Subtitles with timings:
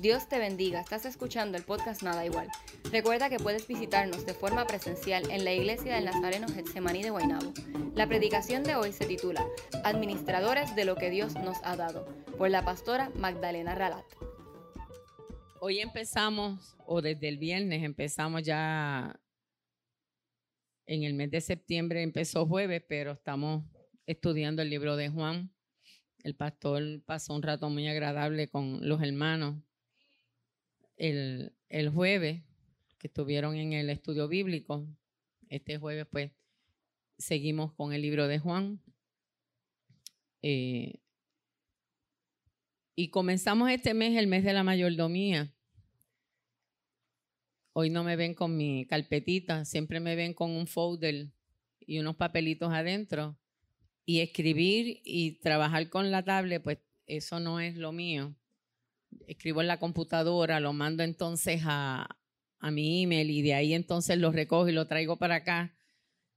[0.00, 2.48] Dios te bendiga, estás escuchando el podcast Nada Igual.
[2.90, 7.52] Recuerda que puedes visitarnos de forma presencial en la iglesia del Nazareno Getsemaní de Guaynabo.
[7.94, 9.44] La predicación de hoy se titula
[9.84, 12.06] Administradores de lo que Dios nos ha dado,
[12.38, 14.06] por la pastora Magdalena Ralat.
[15.60, 19.20] Hoy empezamos, o desde el viernes empezamos ya,
[20.86, 23.66] en el mes de septiembre empezó jueves, pero estamos
[24.06, 25.52] estudiando el libro de Juan.
[26.22, 29.56] El pastor pasó un rato muy agradable con los hermanos
[31.00, 32.42] el, jueves
[32.98, 34.86] que estuvieron en el estudio bíblico.
[35.48, 36.30] Este jueves, pues,
[37.18, 38.80] seguimos con el libro de Juan.
[40.42, 41.00] Eh,
[42.94, 45.54] y comenzamos este mes, el mes de la mayordomía.
[47.72, 51.30] Hoy no me ven con mi carpetita, siempre me ven con un folder
[51.80, 53.38] y unos papelitos adentro.
[54.04, 58.34] Y escribir y trabajar con la tablet, pues eso no es lo mío
[59.26, 62.16] escribo en la computadora, lo mando entonces a,
[62.62, 65.74] mi email y de ahí entonces lo recojo y lo traigo para acá.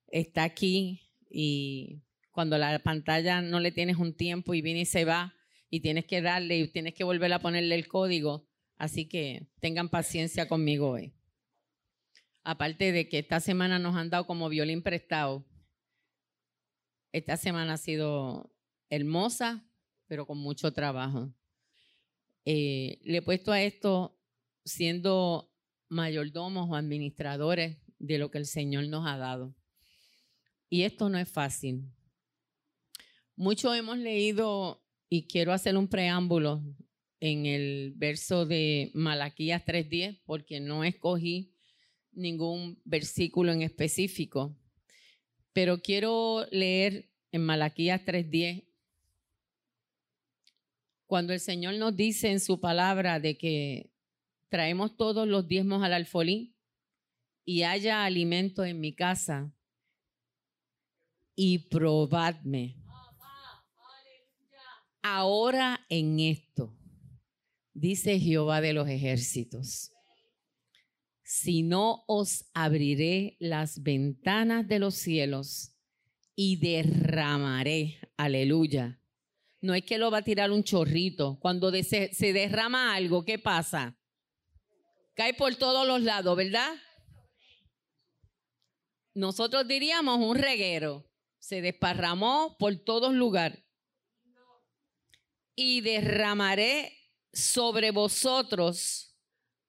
[0.08, 5.04] Está aquí y cuando la pantalla no le tienes un tiempo y viene y se
[5.04, 5.36] va
[5.70, 8.48] y tienes que darle y tienes que volver a ponerle el código.
[8.78, 11.14] Así que tengan paciencia conmigo hoy.
[12.44, 15.46] Aparte de que esta semana nos han dado como violín prestado.
[17.12, 18.54] Esta semana ha sido
[18.90, 19.66] hermosa,
[20.08, 21.34] pero con mucho trabajo.
[22.46, 24.20] Eh, le he puesto a esto
[24.66, 25.52] siendo
[25.90, 29.56] mayordomos o administradores de lo que el Señor nos ha dado.
[30.70, 31.84] Y esto no es fácil.
[33.36, 36.64] Mucho hemos leído y quiero hacer un preámbulo
[37.20, 41.56] en el verso de Malaquías 3.10 porque no escogí
[42.12, 44.58] ningún versículo en específico,
[45.52, 48.66] pero quiero leer en Malaquías 3.10
[51.14, 53.94] cuando el Señor nos dice en su palabra de que
[54.50, 56.58] traemos todos los diezmos al alfolí
[57.46, 59.56] y haya alimento en mi casa
[61.36, 62.82] y probadme.
[65.04, 66.76] Ahora en esto,
[67.76, 69.92] dice Jehová de los ejércitos,
[71.22, 75.78] si no os abriré las ventanas de los cielos
[76.36, 79.00] y derramaré, aleluya,
[79.64, 81.40] no es que lo va a tirar un chorrito.
[81.40, 83.98] Cuando se, derrama algo, ¿qué pasa?
[85.14, 86.70] Cae por todos los lados, ¿verdad?
[89.14, 91.10] Nosotros diríamos un reguero.
[91.40, 93.64] Se desparramó por todos lugares.
[95.56, 96.92] Y derramaré
[97.32, 99.16] sobre vosotros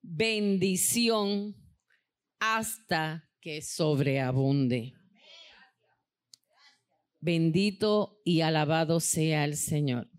[0.03, 1.54] bendición
[2.41, 4.93] hasta que sobreabunde.
[7.25, 10.11] Bendito y alabado sea el Señor.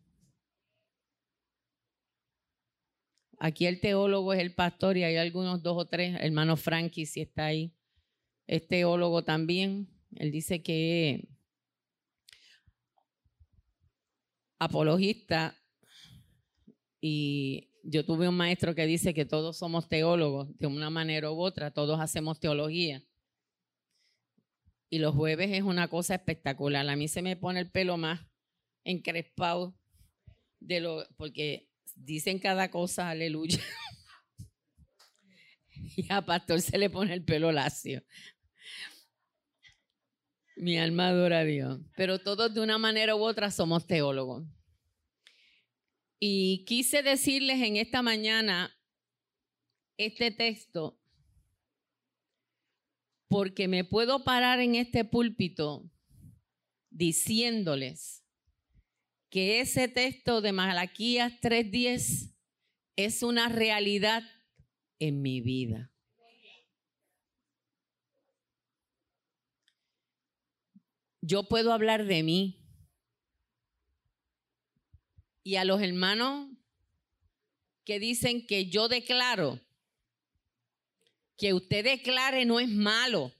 [3.37, 7.21] Aquí el teólogo es el pastor y hay algunos dos o tres, hermano Frankie si
[7.21, 7.75] está ahí,
[8.47, 9.87] es teólogo también.
[10.15, 11.29] Él dice que
[14.57, 15.55] apologista
[16.99, 21.39] y yo tuve un maestro que dice que todos somos teólogos de una manera u
[21.39, 23.05] otra, todos hacemos teología
[24.89, 26.87] y los jueves es una cosa espectacular.
[26.87, 28.21] A mí se me pone el pelo más
[28.83, 29.75] encrespado
[30.59, 33.59] de lo, porque dicen cada cosa, aleluya.
[35.97, 38.03] y a pastor se le pone el pelo lacio.
[40.55, 41.81] Mi alma adora a Dios.
[41.97, 44.45] Pero todos de una manera u otra somos teólogos.
[46.19, 48.73] Y quise decirles en esta mañana
[49.97, 50.97] este texto
[53.27, 55.89] porque me puedo parar en este púlpito
[56.89, 58.23] diciéndoles
[59.29, 62.35] que ese texto de Malaquías 3:10
[62.95, 64.23] es una realidad
[64.99, 65.91] en mi vida.
[71.21, 72.61] Yo puedo hablar de mí.
[75.43, 76.49] Y a los hermanos
[77.83, 79.59] que dicen que yo declaro
[81.37, 83.33] que usted declare no es malo.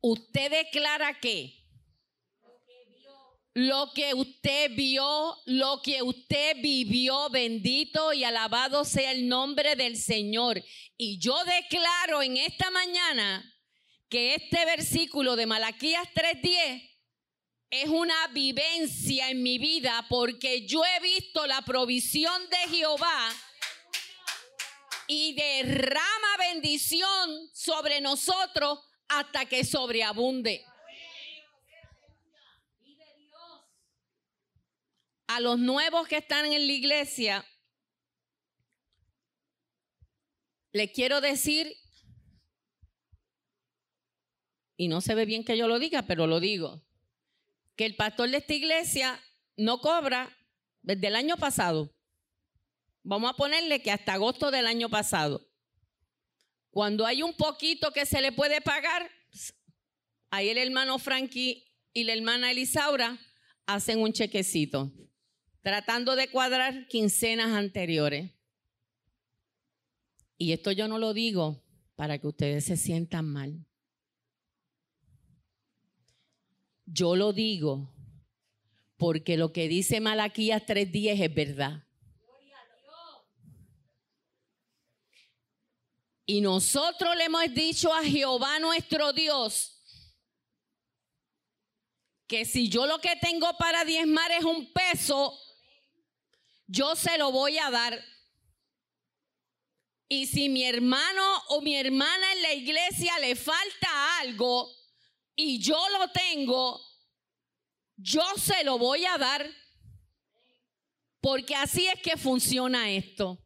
[0.00, 1.60] Usted declara que
[3.54, 9.96] lo que usted vio, lo que usted vivió, bendito y alabado sea el nombre del
[9.96, 10.62] Señor.
[10.96, 13.44] Y yo declaro en esta mañana
[14.08, 16.90] que este versículo de Malaquías 3:10
[17.70, 23.32] es una vivencia en mi vida porque yo he visto la provisión de Jehová
[25.12, 28.78] y derrama bendición sobre nosotros
[29.08, 30.64] hasta que sobreabunde.
[35.26, 37.44] A los nuevos que están en la iglesia,
[40.70, 41.76] les quiero decir,
[44.76, 46.84] y no se ve bien que yo lo diga, pero lo digo,
[47.74, 49.20] que el pastor de esta iglesia
[49.56, 50.38] no cobra
[50.82, 51.92] desde el año pasado.
[53.02, 55.46] Vamos a ponerle que hasta agosto del año pasado.
[56.70, 59.10] Cuando hay un poquito que se le puede pagar,
[60.30, 63.18] ahí el hermano Frankie y la hermana Elisaura
[63.66, 64.92] hacen un chequecito,
[65.62, 68.32] tratando de cuadrar quincenas anteriores.
[70.36, 71.62] Y esto yo no lo digo
[71.96, 73.66] para que ustedes se sientan mal.
[76.86, 77.92] Yo lo digo
[78.96, 81.89] porque lo que dice Malaquías 3.10 es verdad.
[86.30, 89.82] Y nosotros le hemos dicho a Jehová nuestro Dios
[92.28, 95.36] que si yo lo que tengo para diezmar es un peso,
[96.68, 98.00] yo se lo voy a dar.
[100.06, 104.70] Y si mi hermano o mi hermana en la iglesia le falta algo
[105.34, 106.80] y yo lo tengo,
[107.96, 109.50] yo se lo voy a dar.
[111.20, 113.36] Porque así es que funciona esto.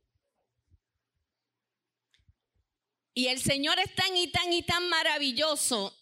[3.14, 5.96] Y el Señor es tan y tan y tan maravilloso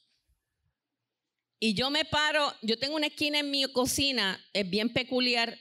[1.65, 5.57] y yo me paro, yo tengo una esquina en mi cocina, es bien peculiar.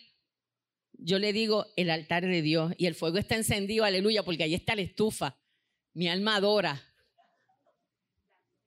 [0.94, 4.56] Yo le digo el altar de Dios y el fuego está encendido, aleluya, porque ahí
[4.56, 5.38] está la estufa.
[5.94, 6.83] Mi alma adora.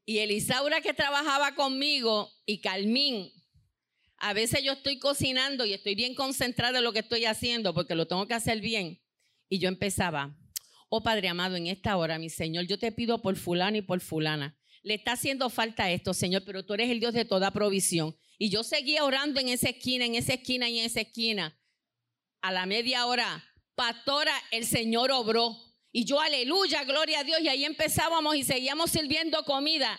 [0.07, 3.33] Y Elisaura que trabajaba conmigo y Calmín,
[4.19, 7.97] a veces yo estoy cocinando y estoy bien concentrada en lo que estoy haciendo porque
[7.97, 9.03] lo tengo que hacer bien.
[9.49, 10.39] Y yo empezaba,
[10.97, 14.01] oh Padre amado, en esta hora, mi Señor, yo te pido por fulano y por
[14.01, 18.17] fulana le está haciendo falta esto, Señor, pero tú eres el Dios de toda provisión.
[18.39, 21.59] Y yo seguía orando en esa esquina, en esa esquina y en esa esquina.
[22.43, 23.43] A la media hora,
[23.75, 25.57] pastora, el Señor obró.
[25.91, 27.41] Y yo, aleluya, gloria a Dios.
[27.41, 29.99] Y ahí empezábamos y seguíamos sirviendo comida.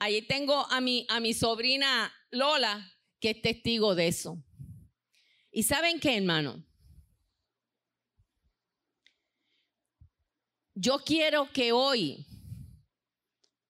[0.00, 4.42] Ahí tengo a mi, a mi sobrina Lola, que es testigo de eso.
[5.52, 6.66] ¿Y saben qué, hermano?
[10.74, 12.26] Yo quiero que hoy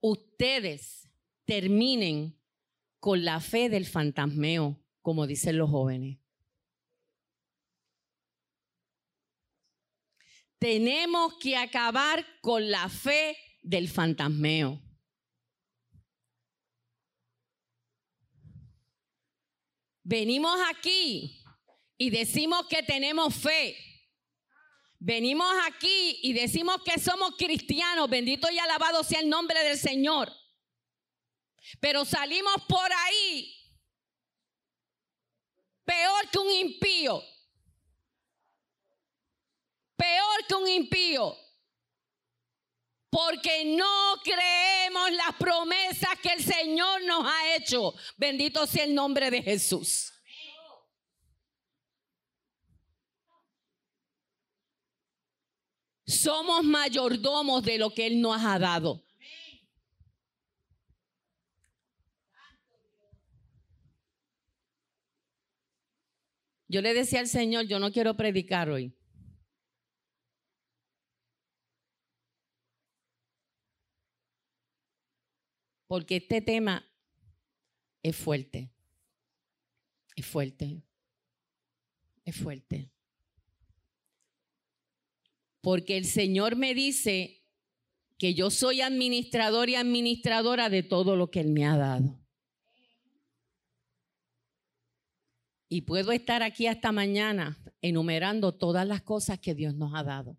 [0.01, 1.09] ustedes
[1.45, 2.41] terminen
[3.01, 6.19] con la fe del fantasmeo, como dicen los jóvenes.
[10.59, 14.81] Tenemos que acabar con la fe del fantasmeo.
[20.05, 21.43] Venimos aquí
[21.97, 23.92] y decimos que tenemos fe.
[25.05, 30.33] Venimos aquí y decimos que somos cristianos, bendito y alabado sea el nombre del Señor.
[31.81, 33.53] Pero salimos por ahí
[35.85, 37.21] peor que un impío.
[39.97, 41.37] Peor que un impío.
[43.11, 47.93] Porque no creemos las promesas que el Señor nos ha hecho.
[48.17, 50.12] Bendito sea el nombre de Jesús.
[56.13, 59.03] Somos mayordomos de lo que Él nos ha dado.
[66.69, 68.95] Yo le decía al Señor, yo no quiero predicar hoy.
[75.87, 76.87] Porque este tema
[78.03, 78.71] es fuerte.
[80.17, 80.83] Es fuerte.
[82.25, 82.91] Es fuerte.
[85.63, 87.43] Porque el Señor me dice
[88.19, 92.21] que yo soy administrador y administradora de todo lo que Él me ha dado.
[95.69, 100.37] Y puedo estar aquí hasta mañana enumerando todas las cosas que Dios nos ha dado.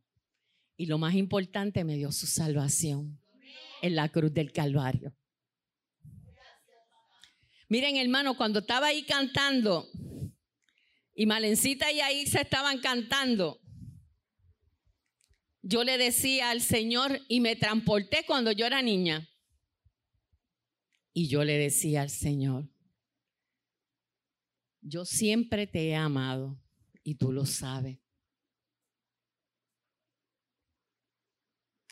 [0.77, 3.19] Y lo más importante, me dio su salvación
[3.81, 5.15] en la cruz del Calvario.
[7.69, 9.89] Miren, hermano, cuando estaba ahí cantando,
[11.15, 13.62] y Malencita y ahí estaban cantando,
[15.63, 19.29] yo le decía al Señor y me transporté cuando yo era niña.
[21.13, 22.69] Y yo le decía al Señor,
[24.81, 26.61] yo siempre te he amado
[27.03, 27.97] y tú lo sabes.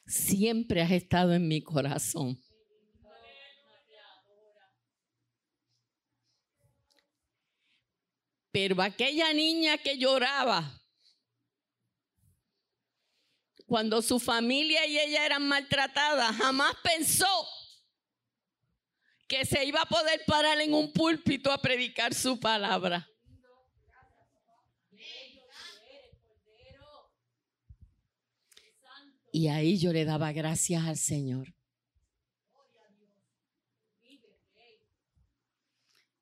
[0.05, 2.37] Siempre has estado en mi corazón.
[8.51, 10.80] Pero aquella niña que lloraba,
[13.71, 17.47] cuando su familia y ella eran maltratadas, jamás pensó
[19.29, 23.09] que se iba a poder parar en un púlpito a predicar su palabra.
[29.31, 31.55] Y ahí yo le daba gracias al Señor.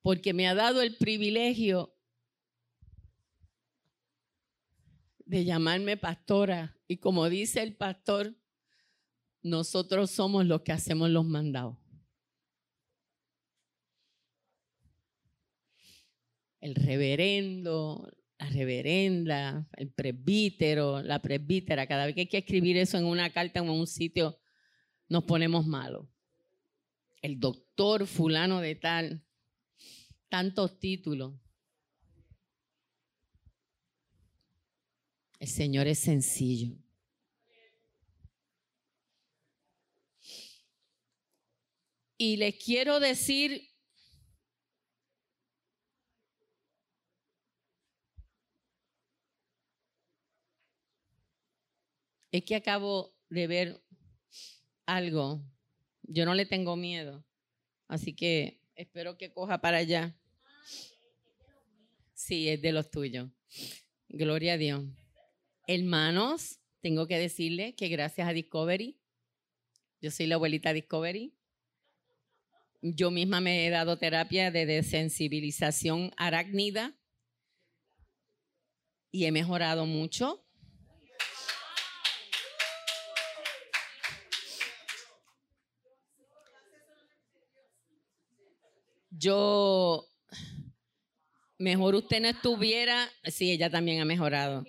[0.03, 1.98] Porque me ha dado el privilegio
[5.29, 6.75] de llamarme pastora.
[6.87, 8.35] Y como dice el pastor,
[9.43, 11.77] nosotros somos los que hacemos los mandados.
[16.59, 22.97] El reverendo, la reverenda, el presbítero, la presbítera, cada vez que hay que escribir eso
[22.97, 24.39] en una carta o en un sitio,
[25.07, 26.07] nos ponemos malos.
[27.21, 29.23] El doctor fulano de tal,
[30.27, 31.35] tantos títulos.
[35.39, 36.75] El Señor es sencillo.
[42.17, 43.69] Y les quiero decir
[52.31, 53.83] es que acabo de ver
[54.85, 55.41] algo.
[56.03, 57.25] Yo no le tengo miedo,
[57.87, 60.19] así que espero que coja para allá.
[62.13, 63.29] Sí, es de los tuyos.
[64.09, 64.83] Gloria a Dios.
[65.71, 68.99] Hermanos, tengo que decirle que gracias a Discovery,
[70.01, 71.37] yo soy la abuelita Discovery,
[72.81, 76.97] yo misma me he dado terapia de desensibilización arácnida
[79.11, 80.43] y he mejorado mucho.
[89.11, 90.07] Yo,
[91.59, 94.65] mejor usted no estuviera, sí, ella también ha mejorado.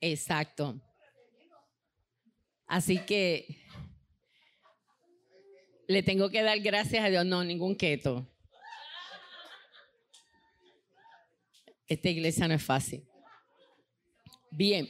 [0.00, 0.80] Exacto.
[2.66, 3.46] Así que
[5.88, 7.24] le tengo que dar gracias a Dios.
[7.24, 8.26] No, ningún keto.
[11.86, 13.08] Esta iglesia no es fácil.
[14.50, 14.88] Bien.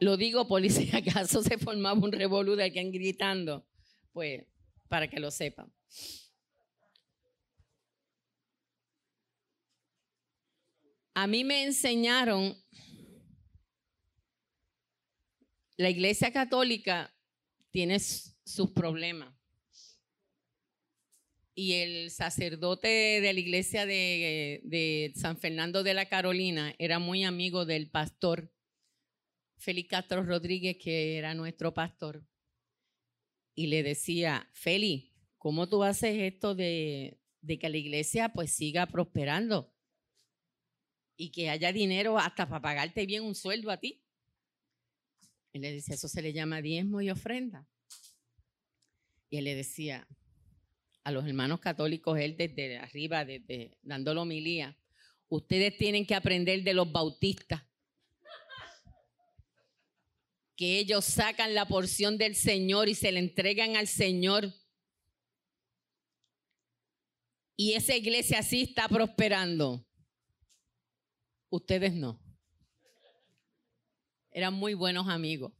[0.00, 3.64] Lo digo por si acaso se formaba un revolú de alguien gritando.
[4.12, 4.44] Pues,
[4.88, 5.72] para que lo sepan.
[11.14, 12.56] A mí me enseñaron,
[15.76, 17.14] la iglesia católica
[17.70, 19.34] tiene sus problemas.
[21.54, 27.24] Y el sacerdote de la iglesia de, de, San Fernando de la Carolina era muy
[27.24, 28.50] amigo del pastor
[29.62, 32.26] Félix Castro Rodríguez, que era nuestro pastor.
[33.54, 39.71] Y le decía, Félix, ¿cómo tú haces esto de, que la iglesia pues siga prosperando?
[41.16, 44.02] Y que haya dinero hasta para pagarte bien un sueldo a ti.
[45.52, 47.66] Él le dice, eso se le llama diezmo y ofrenda.
[49.28, 50.06] Y él le decía
[51.04, 54.76] a los hermanos católicos, él desde arriba, desde dándole homilía,
[55.28, 57.62] ustedes tienen que aprender de los bautistas,
[60.56, 64.52] que ellos sacan la porción del Señor y se la entregan al Señor
[67.56, 69.86] y esa iglesia así está prosperando.
[71.52, 72.18] Ustedes no.
[74.30, 75.52] Eran muy buenos amigos.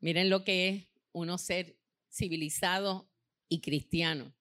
[0.00, 1.78] Miren lo que es uno ser
[2.10, 3.06] civilizado
[3.46, 4.34] y cristiano.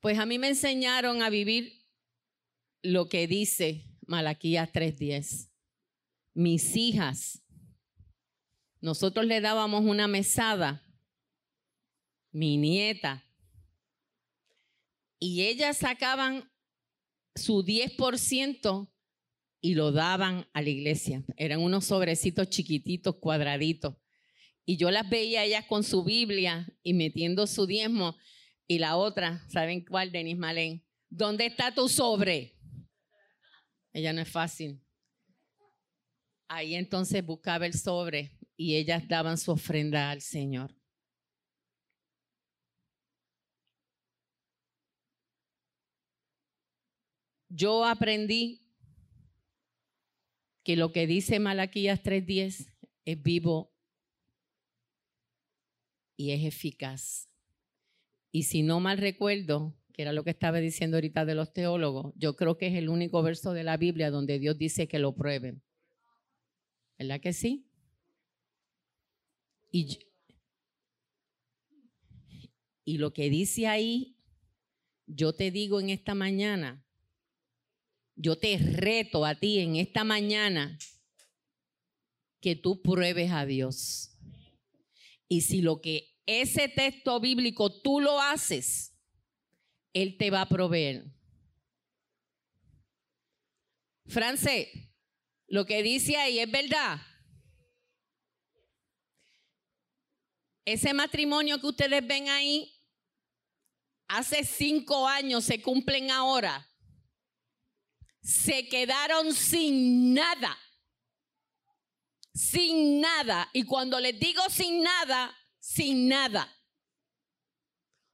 [0.00, 1.84] Pues a mí me enseñaron a vivir
[2.80, 5.50] lo que dice Malaquías 3:10.
[6.32, 7.42] Mis hijas,
[8.80, 10.86] nosotros le dábamos una mesada
[12.32, 13.22] mi nieta.
[15.18, 16.50] Y ellas sacaban
[17.40, 18.90] su 10%
[19.60, 21.24] y lo daban a la iglesia.
[21.36, 23.96] Eran unos sobrecitos chiquititos, cuadraditos.
[24.64, 28.16] Y yo las veía ellas con su Biblia y metiendo su diezmo.
[28.66, 30.12] Y la otra, ¿saben cuál?
[30.12, 30.84] Denis Malén.
[31.08, 32.56] ¿Dónde está tu sobre?
[33.92, 34.80] Ella no es fácil.
[36.46, 40.79] Ahí entonces buscaba el sobre y ellas daban su ofrenda al Señor.
[47.50, 48.62] Yo aprendí
[50.62, 52.72] que lo que dice Malaquías 3:10
[53.04, 53.74] es vivo
[56.16, 57.28] y es eficaz.
[58.30, 62.12] Y si no mal recuerdo, que era lo que estaba diciendo ahorita de los teólogos,
[62.16, 65.14] yo creo que es el único verso de la Biblia donde Dios dice que lo
[65.16, 65.62] prueben.
[66.98, 67.66] ¿Verdad que sí?
[69.72, 69.98] Y,
[72.84, 74.16] y lo que dice ahí,
[75.06, 76.84] yo te digo en esta mañana,
[78.20, 80.78] yo te reto a ti en esta mañana
[82.40, 84.10] que tú pruebes a Dios.
[85.26, 88.94] Y si lo que ese texto bíblico tú lo haces,
[89.94, 91.04] Él te va a proveer.
[94.06, 94.70] France,
[95.46, 97.00] Lo que dice ahí es verdad.
[100.66, 102.70] Ese matrimonio que ustedes ven ahí,
[104.08, 106.69] hace cinco años, se cumplen ahora.
[108.22, 110.58] Se quedaron sin nada.
[112.34, 113.48] Sin nada.
[113.52, 116.48] Y cuando les digo sin nada, sin nada.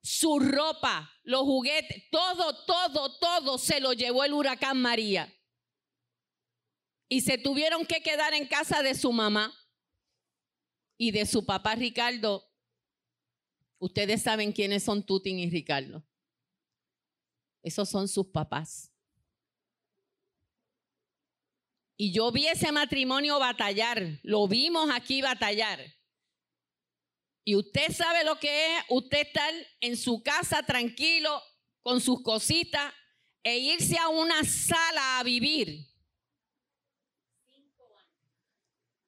[0.02, 5.32] Su ropa, los juguetes, todo, todo, todo se lo llevó el huracán María.
[7.08, 9.52] Y se tuvieron que quedar en casa de su mamá
[10.96, 12.44] y de su papá Ricardo.
[13.78, 16.04] Ustedes saben quiénes son Tutin y Ricardo.
[17.62, 18.92] Esos son sus papás.
[21.96, 25.80] Y yo vi ese matrimonio batallar, lo vimos aquí batallar.
[27.44, 31.40] Y usted sabe lo que es usted estar en su casa tranquilo
[31.80, 32.92] con sus cositas
[33.42, 35.86] e irse a una sala a vivir.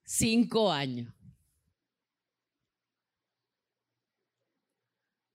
[0.05, 1.13] Cinco años.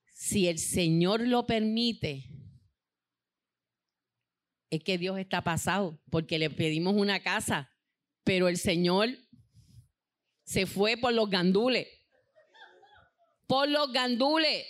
[0.07, 2.32] Si el Señor lo permite,
[4.75, 7.71] es que Dios está pasado, porque le pedimos una casa,
[8.23, 9.09] pero el Señor
[10.43, 11.87] se fue por los gandules
[13.47, 14.65] por los gandules.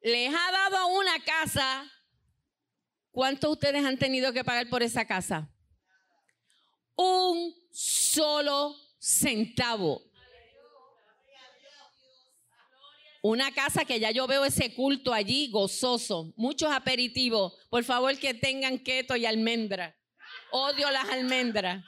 [0.00, 1.90] Les ha dado una casa.
[3.10, 5.52] ¿Cuántos ustedes han tenido que pagar por esa casa?
[6.94, 10.02] Un solo centavo.
[13.22, 17.54] Una casa que ya yo veo ese culto allí gozoso, muchos aperitivos.
[17.68, 19.94] Por favor que tengan keto y almendra.
[20.50, 21.84] Odio las almendras.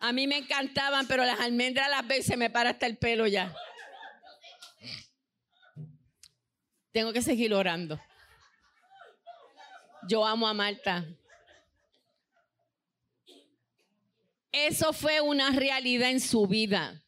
[0.00, 3.54] A mí me encantaban, pero las almendras las veces me para hasta el pelo ya.
[6.92, 7.98] Tengo que seguir orando.
[10.08, 11.06] Yo amo a Marta.
[14.52, 17.02] Eso fue una realidad en su vida.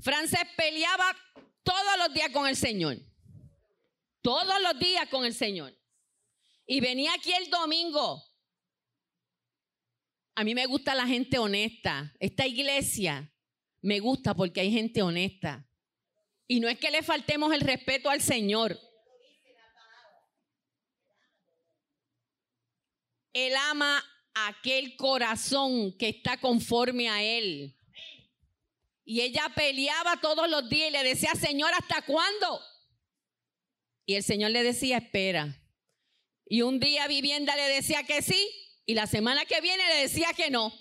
[0.00, 1.14] Frances peleaba
[1.62, 2.98] todos los días con el Señor.
[4.20, 5.76] Todos los días con el Señor.
[6.66, 8.22] Y venía aquí el domingo
[10.34, 12.12] a mí me gusta la gente honesta.
[12.18, 13.30] Esta iglesia
[13.80, 15.66] me gusta porque hay gente honesta.
[16.48, 18.78] Y no es que le faltemos el respeto al Señor.
[23.32, 24.02] Él ama
[24.34, 27.74] aquel corazón que está conforme a Él.
[29.04, 32.60] Y ella peleaba todos los días y le decía, Señor, ¿hasta cuándo?
[34.06, 35.58] Y el Señor le decía, espera.
[36.46, 38.48] Y un día vivienda le decía que sí
[38.84, 40.72] y la semana que viene le decía que no.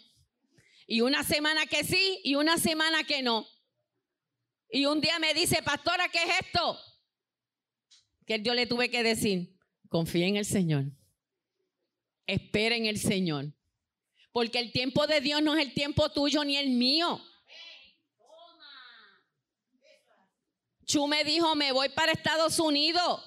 [0.87, 3.47] Y una semana que sí y una semana que no.
[4.69, 6.79] Y un día me dice, pastora, ¿qué es esto?
[8.25, 9.57] Que yo le tuve que decir,
[9.89, 10.85] confía en el Señor.
[12.27, 13.53] Espera en el Señor.
[14.31, 17.21] Porque el tiempo de Dios no es el tiempo tuyo ni el mío.
[20.91, 23.23] Chu me dijo, me voy para Estados Unidos.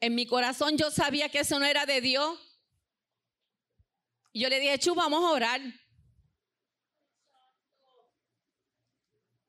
[0.00, 2.36] En mi corazón yo sabía que eso no era de Dios.
[4.32, 5.60] Y yo le dije, Chu, vamos a orar.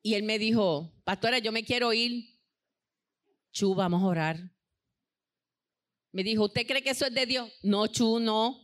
[0.03, 2.23] Y él me dijo, pastora, yo me quiero ir.
[3.51, 4.37] Chu, vamos a orar.
[6.11, 7.51] Me dijo, ¿usted cree que eso es de Dios?
[7.63, 8.63] No, Chu, no.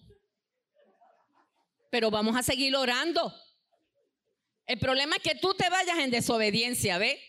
[1.90, 3.34] Pero vamos a seguir orando.
[4.68, 7.20] El problema es que tú te vayas en desobediencia, ¿ve?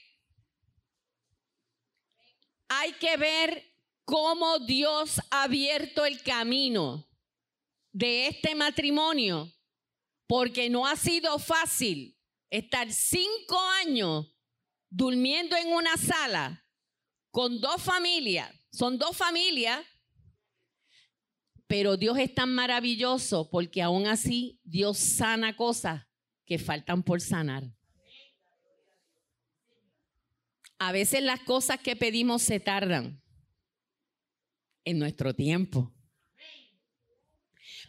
[2.74, 3.70] Hay que ver
[4.06, 7.06] cómo Dios ha abierto el camino
[7.92, 9.52] de este matrimonio,
[10.26, 14.26] porque no ha sido fácil estar cinco años
[14.88, 16.66] durmiendo en una sala
[17.30, 19.84] con dos familias, son dos familias,
[21.66, 26.06] pero Dios es tan maravilloso porque aún así Dios sana cosas
[26.46, 27.64] que faltan por sanar.
[30.84, 33.22] A veces las cosas que pedimos se tardan
[34.84, 35.94] en nuestro tiempo.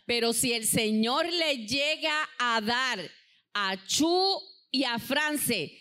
[0.06, 2.99] Pero si el Señor le llega a dar
[3.56, 5.75] a Chu y a France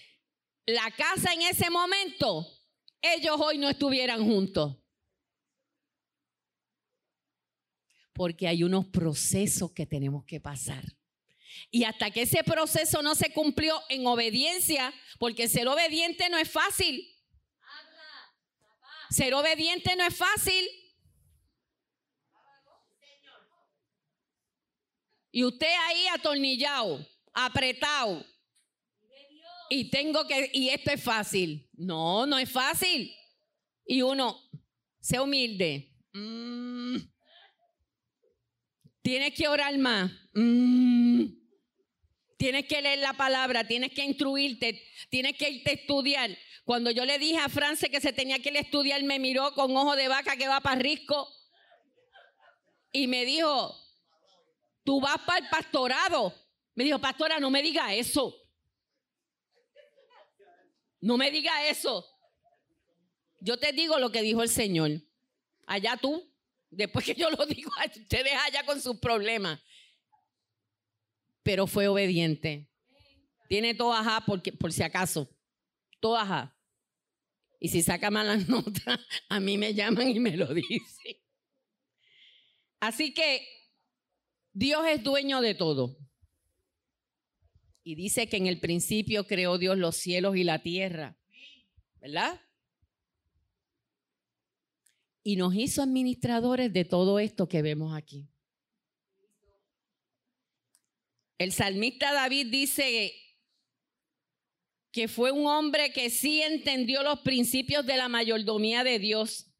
[0.64, 2.46] la casa en ese momento,
[3.02, 4.78] ellos hoy no estuvieran juntos.
[8.14, 10.82] Porque hay unos procesos que tenemos que pasar.
[11.74, 16.50] Y hasta que ese proceso no se cumplió en obediencia, porque ser obediente no es
[16.50, 17.08] fácil.
[19.08, 20.68] Ser obediente no es fácil.
[25.30, 28.22] Y usted ahí atornillado, apretado.
[29.70, 31.70] Y tengo que, y esto es fácil.
[31.72, 33.14] No, no es fácil.
[33.86, 34.38] Y uno,
[35.00, 35.90] sea humilde.
[36.12, 36.98] Mm.
[39.00, 40.12] Tienes que orar más.
[40.34, 41.41] Mm.
[42.42, 46.36] Tienes que leer la palabra, tienes que instruirte, tienes que irte a estudiar.
[46.64, 49.54] Cuando yo le dije a France que se tenía que ir a estudiar, me miró
[49.54, 51.32] con ojo de vaca que va para risco
[52.90, 53.72] y me dijo,
[54.82, 56.34] tú vas para el pastorado.
[56.74, 58.36] Me dijo, pastora, no me diga eso.
[61.00, 62.04] No me diga eso.
[63.38, 64.90] Yo te digo lo que dijo el Señor.
[65.64, 66.28] Allá tú,
[66.70, 69.60] después que yo lo digo, ustedes allá con sus problemas.
[71.42, 72.68] Pero fue obediente.
[73.48, 75.28] Tiene todo ajá porque, por si acaso.
[76.00, 76.56] Todo ajá.
[77.60, 81.16] Y si saca malas notas, a mí me llaman y me lo dicen.
[82.80, 83.46] Así que
[84.52, 85.96] Dios es dueño de todo.
[87.84, 91.16] Y dice que en el principio creó Dios los cielos y la tierra.
[92.00, 92.40] ¿Verdad?
[95.22, 98.31] Y nos hizo administradores de todo esto que vemos aquí.
[101.42, 103.12] El salmista David dice
[104.92, 109.52] que fue un hombre que sí entendió los principios de la mayordomía de Dios.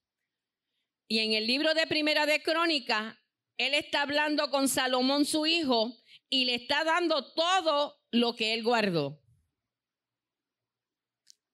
[1.08, 3.20] Y en el libro de Primera de Crónica,
[3.56, 5.92] él está hablando con Salomón su hijo
[6.30, 9.20] y le está dando todo lo que él guardó.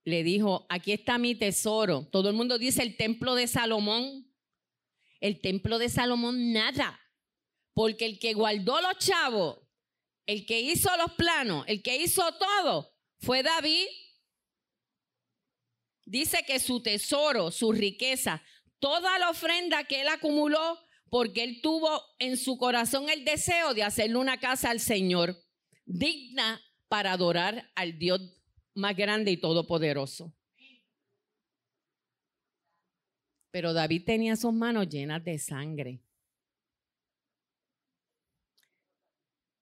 [0.04, 2.06] Le dijo, aquí está mi tesoro.
[2.12, 4.30] Todo el mundo dice el templo de Salomón.
[5.20, 7.00] El templo de Salomón, nada.
[7.72, 9.67] Porque el que guardó los chavos,
[10.28, 13.86] el que hizo los planos, el que hizo todo, fue David.
[16.04, 18.42] Dice que su tesoro, su riqueza,
[18.78, 23.82] toda la ofrenda que él acumuló, porque él tuvo en su corazón el deseo de
[23.82, 25.34] hacerle una casa al Señor
[25.86, 28.20] digna para adorar al Dios
[28.74, 30.34] más grande y todopoderoso.
[33.50, 36.02] Pero David tenía sus manos llenas de sangre.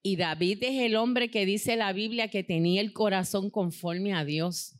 [0.08, 4.24] Y David es el hombre que dice la Biblia que tenía el corazón conforme a
[4.24, 4.76] Dios.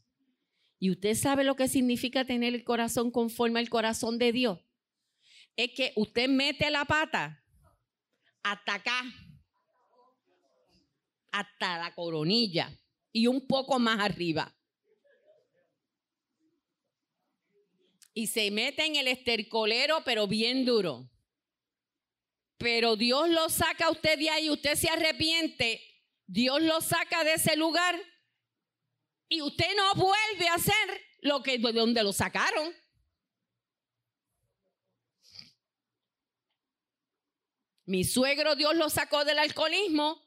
[0.79, 4.61] ¿Y usted sabe lo que significa tener el corazón conforme al corazón de Dios?
[5.57, 7.43] Es que usted mete la pata
[8.45, 9.03] hasta acá
[11.33, 12.71] hasta la coronilla
[13.11, 14.57] y un poco más arriba.
[18.15, 21.11] Y se mete en el estercolero, pero bien duro.
[22.59, 25.83] Pero Dios lo saca a usted de ahí, usted se arrepiente,
[26.27, 28.01] Dios lo saca de ese lugar
[29.29, 32.75] y usted no vuelve a hacer lo que de donde lo sacaron.
[37.85, 40.21] Mi suegro Dios lo sacó del alcoholismo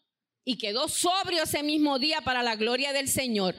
[0.45, 3.55] y quedó sobrio ese mismo día para la gloria del Señor.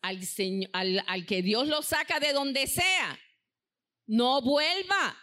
[0.00, 3.18] Al, señor, al, que Dios lo saca de donde sea,
[4.06, 5.18] no vuelva.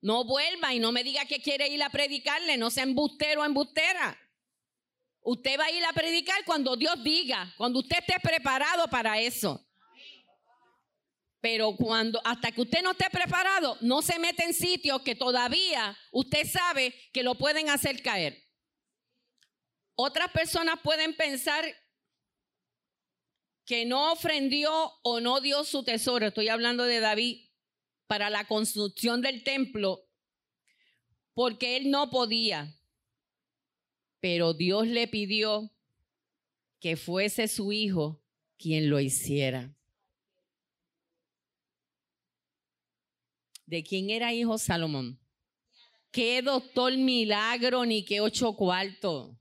[0.00, 3.44] No vuelva y no me diga que quiere ir a predicarle, no sea embustero o
[3.44, 4.18] embustera.
[5.22, 9.66] Usted va a ir a predicar cuando Dios diga, cuando usted esté preparado para eso.
[11.40, 15.96] Pero cuando, hasta que usted no esté preparado, no se mete en sitios que todavía
[16.12, 18.42] usted sabe que lo pueden hacer caer.
[19.94, 21.64] Otras personas pueden pensar
[23.66, 26.26] que no ofrendió o no dio su tesoro.
[26.26, 27.49] Estoy hablando de David
[28.10, 30.04] para la construcción del templo,
[31.32, 32.76] porque él no podía.
[34.18, 35.72] Pero Dios le pidió
[36.80, 38.20] que fuese su hijo
[38.58, 39.72] quien lo hiciera.
[43.64, 45.20] ¿De quién era hijo Salomón?
[46.10, 49.36] ¿Qué doctor milagro ni qué ocho cuartos?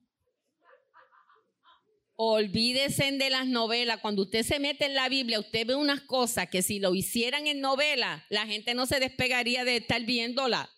[2.21, 4.01] Olvídese de las novelas.
[4.01, 7.47] Cuando usted se mete en la Biblia, usted ve unas cosas que si lo hicieran
[7.47, 10.69] en novela, la gente no se despegaría de estar viéndola.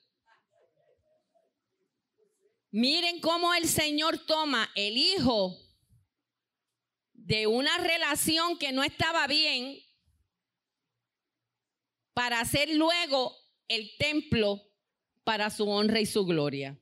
[2.69, 5.57] Miren cómo el Señor toma el hijo
[7.13, 9.79] de una relación que no estaba bien
[12.13, 13.35] para hacer luego
[13.67, 14.61] el templo
[15.23, 16.80] para su honra y su gloria.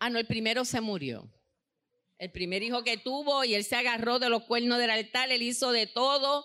[0.00, 1.30] Ah, no, el primero se murió.
[2.18, 5.42] El primer hijo que tuvo y él se agarró de los cuernos del altar, él
[5.42, 6.44] hizo de todo,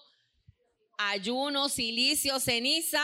[0.97, 3.03] ayuno, silicio, ceniza,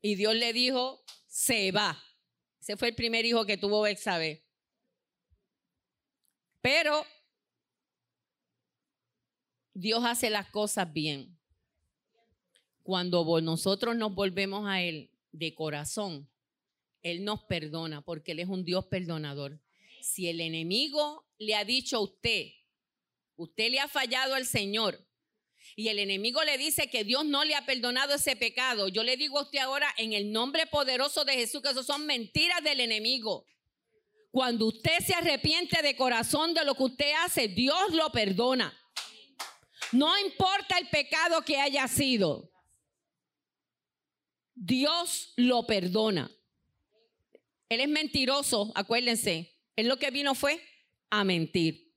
[0.00, 2.02] y Dios le dijo, se va.
[2.60, 4.44] Ese fue el primer hijo que tuvo Bexabe.
[6.60, 7.04] Pero
[9.74, 11.36] Dios hace las cosas bien
[12.82, 16.28] cuando nosotros nos volvemos a Él de corazón,
[17.02, 19.60] Él nos perdona porque Él es un Dios perdonador.
[20.00, 22.52] Si el enemigo le ha dicho a usted,
[23.36, 25.06] usted le ha fallado al Señor,
[25.74, 29.16] y el enemigo le dice que Dios no le ha perdonado ese pecado, yo le
[29.16, 32.80] digo a usted ahora en el nombre poderoso de Jesús que eso son mentiras del
[32.80, 33.46] enemigo.
[34.30, 38.76] Cuando usted se arrepiente de corazón de lo que usted hace, Dios lo perdona.
[39.92, 42.50] No importa el pecado que haya sido.
[44.54, 46.30] Dios lo perdona.
[47.72, 49.56] Él es mentiroso, acuérdense.
[49.76, 50.62] Él lo que vino fue
[51.08, 51.90] a mentir.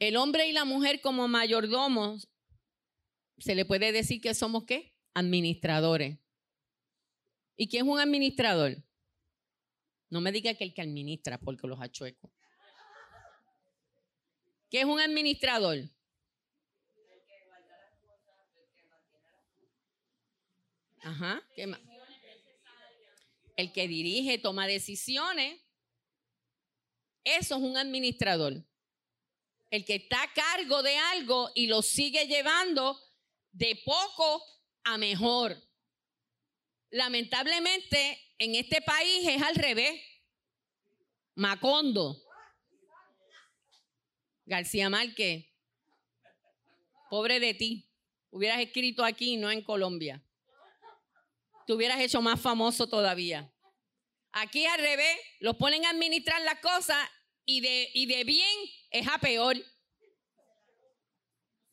[0.00, 2.28] El hombre y la mujer como mayordomos,
[3.38, 4.96] se le puede decir que somos qué?
[5.14, 6.18] Administradores.
[7.56, 8.76] ¿Y quién es un administrador?
[10.10, 12.32] No me diga que el que administra, porque los achueco.
[14.68, 15.88] ¿Qué es un administrador?
[21.04, 21.46] Ajá.
[21.54, 21.80] ¿Qué más?
[23.56, 25.60] El que dirige, toma decisiones.
[27.22, 28.64] Eso es un administrador.
[29.70, 32.98] El que está a cargo de algo y lo sigue llevando
[33.52, 34.42] de poco
[34.84, 35.56] a mejor.
[36.90, 40.00] Lamentablemente, en este país es al revés.
[41.34, 42.16] Macondo.
[44.46, 45.46] García Márquez.
[47.10, 47.90] Pobre de ti.
[48.30, 50.23] Hubieras escrito aquí, no en Colombia.
[51.66, 53.50] Te hubieras hecho más famoso todavía.
[54.32, 56.98] Aquí al revés, los ponen a administrar las cosas
[57.44, 58.58] y de, y de bien
[58.90, 59.56] es a peor.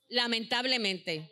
[0.08, 1.32] Lamentablemente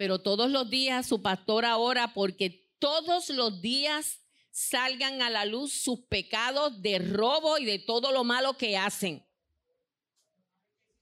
[0.00, 5.74] pero todos los días su pastor ora porque todos los días salgan a la luz
[5.74, 9.22] sus pecados de robo y de todo lo malo que hacen.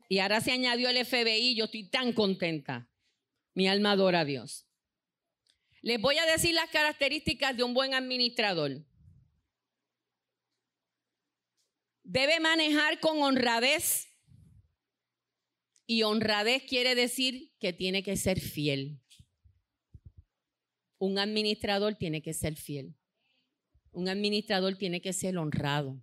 [0.08, 2.90] Y ahora se añadió el FBI, yo estoy tan contenta.
[3.54, 4.67] Mi alma adora a Dios.
[5.82, 8.84] Les voy a decir las características de un buen administrador.
[12.02, 14.08] Debe manejar con honradez
[15.86, 19.00] y honradez quiere decir que tiene que ser fiel.
[20.98, 22.96] Un administrador tiene que ser fiel.
[23.92, 26.02] Un administrador tiene que ser honrado.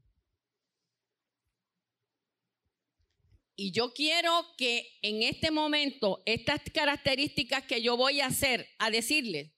[3.57, 8.89] Y yo quiero que en este momento estas características que yo voy a hacer, a
[8.89, 9.54] decirles,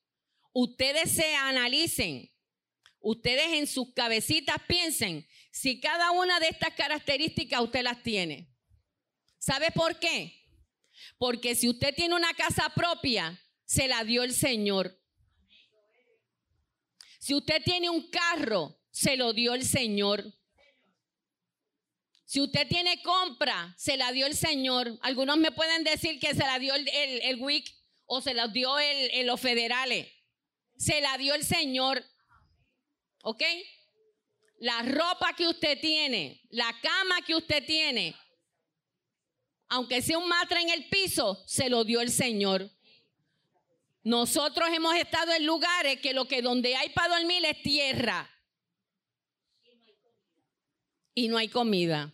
[0.59, 2.31] ustedes se analicen,
[2.99, 8.49] ustedes en sus cabecitas piensen si cada una de estas características usted las tiene.
[9.37, 10.33] ¿Sabe por qué?
[11.19, 14.99] Porque si usted tiene una casa propia, se la dio el Señor.
[17.19, 20.25] Si usted tiene un carro, se lo dio el Señor.
[22.25, 24.97] Si usted tiene compra, se la dio el Señor.
[25.03, 27.71] Algunos me pueden decir que se la dio el, el, WIC
[28.07, 30.16] o se la dio el, los federales.
[30.77, 32.03] Se la dio el Señor.
[33.23, 33.43] ¿Ok?
[34.59, 38.15] La ropa que usted tiene, la cama que usted tiene,
[39.69, 42.71] aunque sea un matre en el piso, se lo dio el Señor.
[44.03, 48.29] Nosotros hemos estado en lugares que lo que donde hay para dormir es tierra.
[51.13, 52.13] Y no hay comida.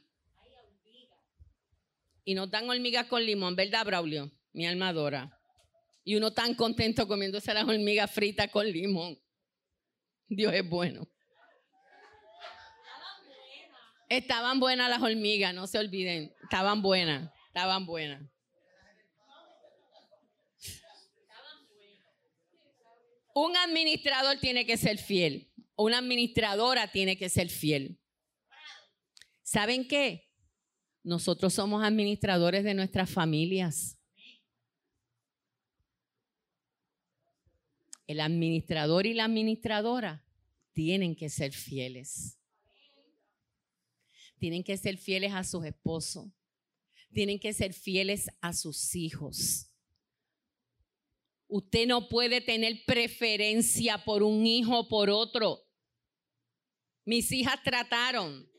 [2.26, 4.32] Y no dan hormigas con limón, ¿verdad, Braulio?
[4.54, 5.40] Mi alma adora.
[6.04, 9.18] Y uno tan contento comiéndose las hormigas fritas con limón.
[10.28, 11.08] Dios es bueno.
[14.10, 16.34] Estaban buenas las hormigas, no se olviden.
[16.44, 17.32] Estaban buenas.
[17.48, 18.22] Estaban buenas.
[23.34, 25.52] Un administrador tiene que ser fiel.
[25.76, 28.00] Una administradora tiene que ser fiel.
[29.42, 30.30] ¿Saben qué?
[31.04, 33.98] Nosotros somos administradores de nuestras familias.
[38.08, 40.26] El administrador y la administradora
[40.74, 42.38] tienen que ser fieles.
[44.40, 46.28] Tienen que ser fieles a sus esposos
[47.14, 49.70] tienen que ser fieles a sus hijos.
[51.48, 55.64] Usted no puede tener preferencia por un hijo o por otro.
[57.06, 58.50] Mis hijas trataron.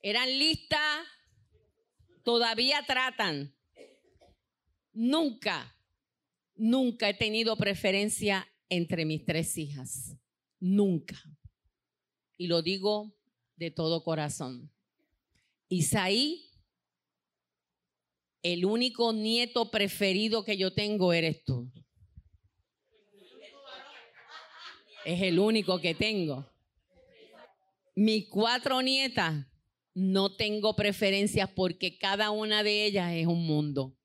[0.00, 1.06] Eran listas,
[2.24, 3.54] todavía tratan.
[4.92, 5.75] Nunca,
[6.56, 10.16] nunca he tenido preferencia entre mis tres hijas.
[10.58, 11.16] Nunca.
[12.36, 13.14] Y lo digo
[13.56, 14.70] de todo corazón.
[15.68, 16.50] Isaí,
[18.42, 21.70] el único nieto preferido que yo tengo eres tú.
[25.04, 26.48] Es el único que tengo.
[27.94, 29.46] Mis cuatro nietas,
[29.94, 33.96] no tengo preferencias porque cada una de ellas es un mundo.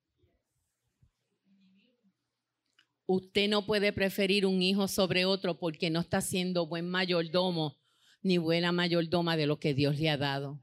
[3.14, 7.78] Usted no puede preferir un hijo sobre otro porque no está siendo buen mayordomo
[8.22, 10.58] ni buena mayordoma de lo que Dios le ha dado.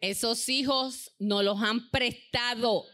[0.00, 2.84] Esos hijos no los han prestado.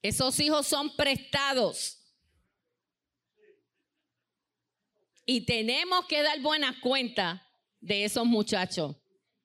[0.00, 1.98] Esos hijos son prestados.
[5.24, 7.42] Y tenemos que dar buenas cuentas
[7.80, 8.94] de esos muchachos.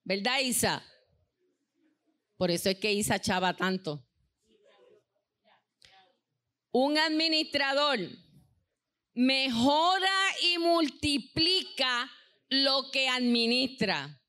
[0.03, 0.85] ¿Verdad, Isa?
[2.37, 4.05] Por eso es que Isa chava tanto.
[6.71, 7.99] Un administrador
[9.13, 10.09] mejora
[10.43, 12.09] y multiplica
[12.49, 14.21] lo que administra.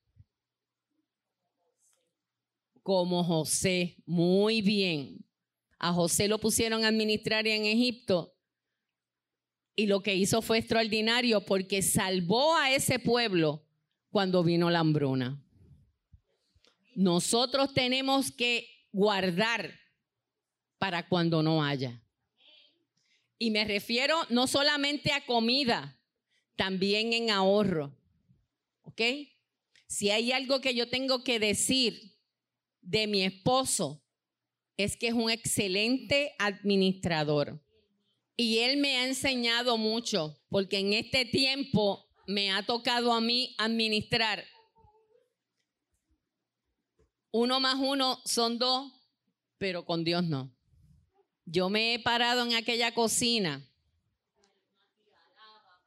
[2.83, 5.25] Como José, muy bien.
[5.79, 8.37] A José lo pusieron a administrar en Egipto
[9.75, 13.65] y lo que hizo fue extraordinario porque salvó a ese pueblo
[14.11, 15.43] cuando vino la hambruna.
[16.95, 19.73] Nosotros tenemos que guardar
[20.79, 22.03] para cuando no haya.
[23.43, 26.01] Y me refiero no solamente a comida,
[26.55, 27.93] también en ahorro.
[28.83, 29.01] ¿Ok?
[29.89, 32.21] Si hay algo que yo tengo que decir
[32.83, 34.01] de mi esposo,
[34.77, 37.61] es que es un excelente administrador.
[38.37, 43.57] Y él me ha enseñado mucho, porque en este tiempo me ha tocado a mí
[43.59, 44.45] administrar.
[47.33, 48.93] Uno más uno son dos,
[49.59, 50.55] pero con Dios no.
[51.45, 53.67] Yo me he parado en aquella cocina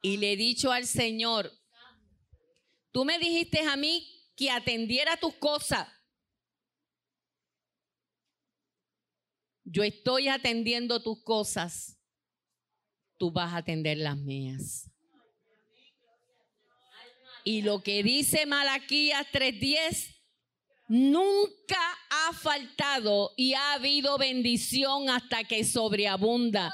[0.02, 1.50] y le he dicho al Señor,
[2.92, 5.88] tú me dijiste a mí que atendiera tus cosas.
[9.64, 11.98] Yo estoy atendiendo tus cosas,
[13.16, 14.90] tú vas a atender las mías.
[17.42, 20.15] Y lo que dice Malaquías 3:10
[20.88, 26.72] Nunca ha faltado y ha habido bendición hasta que sobreabunda.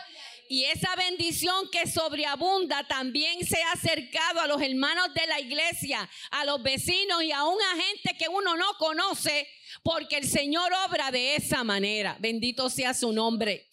[0.50, 6.06] Y esa bendición que sobreabunda también se ha acercado a los hermanos de la iglesia,
[6.30, 9.48] a los vecinos y aún a gente que uno no conoce,
[9.82, 12.18] porque el Señor obra de esa manera.
[12.20, 13.66] Bendito sea su nombre.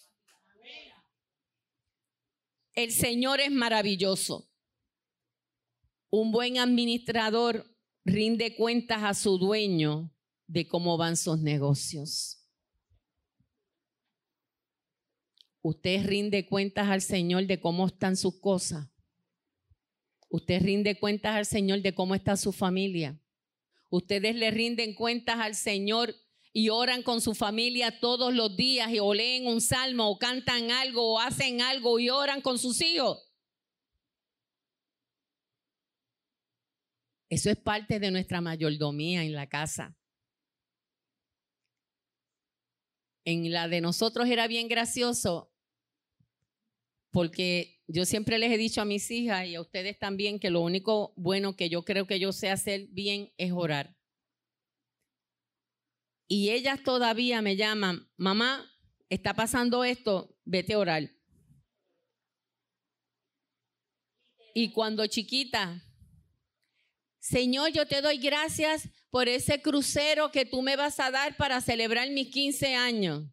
[2.73, 4.49] El Señor es maravilloso.
[6.09, 7.65] Un buen administrador
[8.05, 10.13] rinde cuentas a su dueño
[10.49, 12.43] de cómo van sus negocios.
[15.61, 18.87] Usted rinde cuentas al Señor de cómo están sus cosas.
[20.27, 23.21] Usted rinde cuentas al Señor de cómo está su familia.
[23.89, 26.15] Ustedes le rinden cuentas al Señor
[26.51, 30.71] y oran con su familia todos los días y o leen un salmo o cantan
[30.71, 33.23] algo o hacen algo y oran con sus hijos.
[37.29, 39.98] Eso es parte de nuestra mayordomía en la casa.
[43.29, 45.51] En la de nosotros era bien gracioso
[47.11, 50.61] porque yo siempre les he dicho a mis hijas y a ustedes también que lo
[50.61, 53.95] único bueno que yo creo que yo sé hacer bien es orar.
[56.27, 58.71] Y ellas todavía me llaman, mamá,
[59.09, 61.09] está pasando esto, vete a orar.
[64.53, 65.83] Y cuando chiquita,
[67.19, 71.61] Señor, yo te doy gracias por ese crucero que tú me vas a dar para
[71.61, 73.25] celebrar mis 15 años.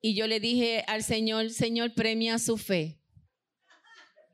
[0.00, 2.98] Y yo le dije al Señor, Señor, premia su fe.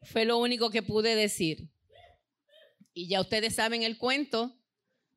[0.02, 1.68] Fue lo único que pude decir.
[2.92, 4.56] Y ya ustedes saben el cuento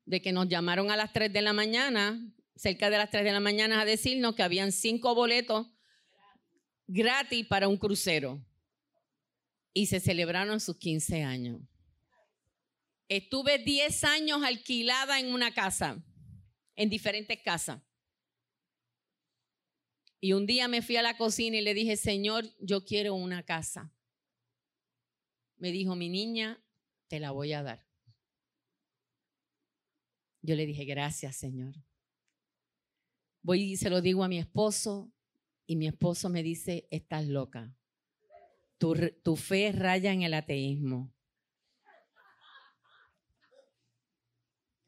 [0.06, 2.20] de que nos llamaron a las 3 de la mañana,
[2.56, 5.68] cerca de las 3 de la mañana, a decirnos que habían cinco boletos
[6.88, 8.44] gratis para un crucero.
[9.72, 11.62] Y se celebraron sus 15 años.
[13.10, 16.06] Estuve 10 años alquilada en una casa,
[16.76, 17.82] en diferentes casas.
[20.22, 23.44] Y un día me fui a la cocina y le dije, Señor, yo quiero una
[23.44, 23.92] casa.
[25.58, 26.64] Me dijo, mi niña,
[27.08, 27.88] te la voy a dar.
[30.44, 31.74] Yo le dije, gracias, Señor.
[33.42, 35.12] Voy y se lo digo a mi esposo
[35.66, 37.76] y mi esposo me dice, estás loca.
[38.78, 41.12] Tu, tu fe raya en el ateísmo.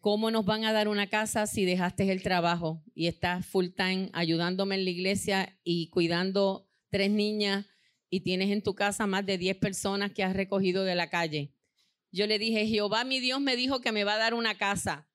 [0.01, 4.09] ¿Cómo nos van a dar una casa si dejaste el trabajo y estás full time
[4.13, 7.67] ayudándome en la iglesia y cuidando tres niñas
[8.09, 11.53] y tienes en tu casa más de diez personas que has recogido de la calle?
[12.11, 15.07] Yo le dije, Jehová mi Dios me dijo que me va a dar una casa.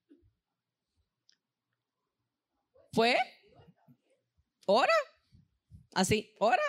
[2.93, 3.17] ¿Fue?
[4.67, 4.95] ¿Ora?
[5.95, 6.63] Así, ¿ora?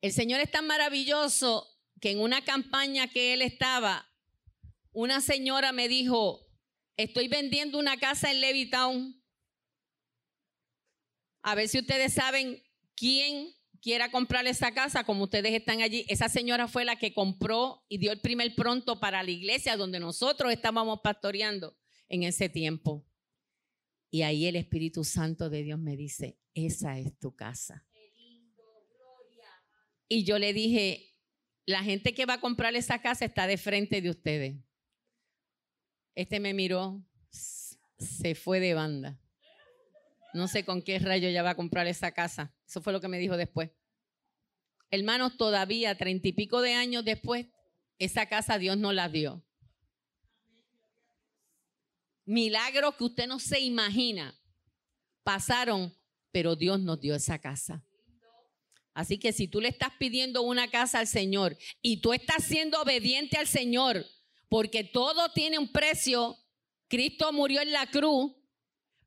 [0.00, 1.68] El Señor es tan maravilloso
[2.00, 4.08] que en una campaña que él estaba,
[4.92, 6.46] una señora me dijo,
[6.96, 9.22] estoy vendiendo una casa en Levittown.
[11.42, 12.62] A ver si ustedes saben
[12.94, 17.84] ¿quién quiera comprar esa casa, como ustedes están allí, esa señora fue la que compró
[17.88, 21.76] y dio el primer pronto para la iglesia donde nosotros estábamos pastoreando
[22.08, 23.04] en ese tiempo.
[24.08, 27.84] Y ahí el Espíritu Santo de Dios me dice, esa es tu casa.
[30.06, 31.16] Y yo le dije,
[31.66, 34.56] la gente que va a comprar esa casa está de frente de ustedes.
[36.14, 39.18] Este me miró, se fue de banda.
[40.34, 42.54] No sé con qué rayo ya va a comprar esa casa.
[42.66, 43.70] Eso fue lo que me dijo después.
[44.90, 47.46] Hermanos, todavía treinta y pico de años después,
[47.98, 49.44] esa casa Dios no la dio.
[52.24, 54.38] Milagros que usted no se imagina
[55.22, 55.96] pasaron,
[56.30, 57.84] pero Dios nos dio esa casa.
[58.94, 62.80] Así que si tú le estás pidiendo una casa al Señor y tú estás siendo
[62.80, 64.04] obediente al Señor,
[64.52, 66.36] porque todo tiene un precio,
[66.86, 68.32] Cristo murió en la cruz,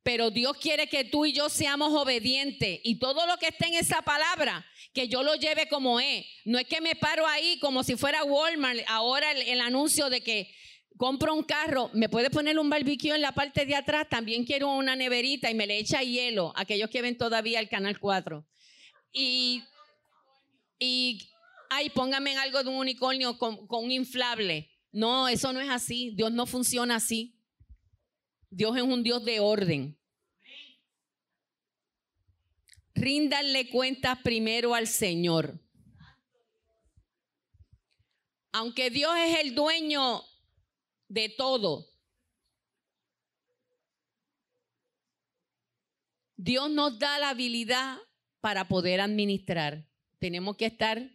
[0.01, 3.75] pero Dios quiere que tú y yo seamos obedientes y todo lo que esté en
[3.75, 6.25] esa palabra, que yo lo lleve como es.
[6.45, 10.51] No es que me paro ahí como si fuera Walmart, ahora el, anuncio de que
[10.97, 14.69] compro un carro, me puede poner un barbecue en la parte de atrás, también quiero
[14.69, 18.43] una neverita y me le echa hielo, aquellos que ven todavía el Canal 4.
[19.13, 19.63] Y,
[20.79, 21.29] y
[21.69, 24.71] ay, póngame algo de un unicornio con, con un inflable.
[24.95, 26.11] No, eso no es así.
[26.15, 27.37] Dios no funciona así.
[28.49, 29.99] Dios es un Dios de orden.
[32.93, 35.59] Ríndanle cuentas primero al Señor.
[38.53, 40.23] Aunque Dios es el dueño
[41.09, 41.89] de todo,
[46.37, 47.97] Dios nos da la habilidad
[48.39, 49.89] para poder administrar.
[50.19, 51.11] Tenemos que estar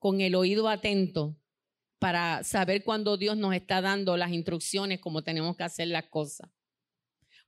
[0.00, 1.39] con el oído atento
[2.00, 6.50] para saber cuando Dios nos está dando las instrucciones, cómo tenemos que hacer las cosas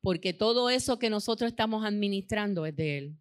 [0.02, 3.18] porque todo eso que nosotros estamos administrando es de Él.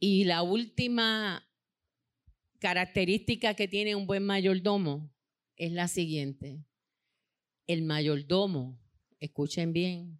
[0.00, 1.46] Y la última
[2.58, 5.12] característica que tiene un buen mayordomo
[5.56, 6.64] es la siguiente.
[7.66, 8.80] El mayordomo,
[9.18, 10.18] escuchen bien,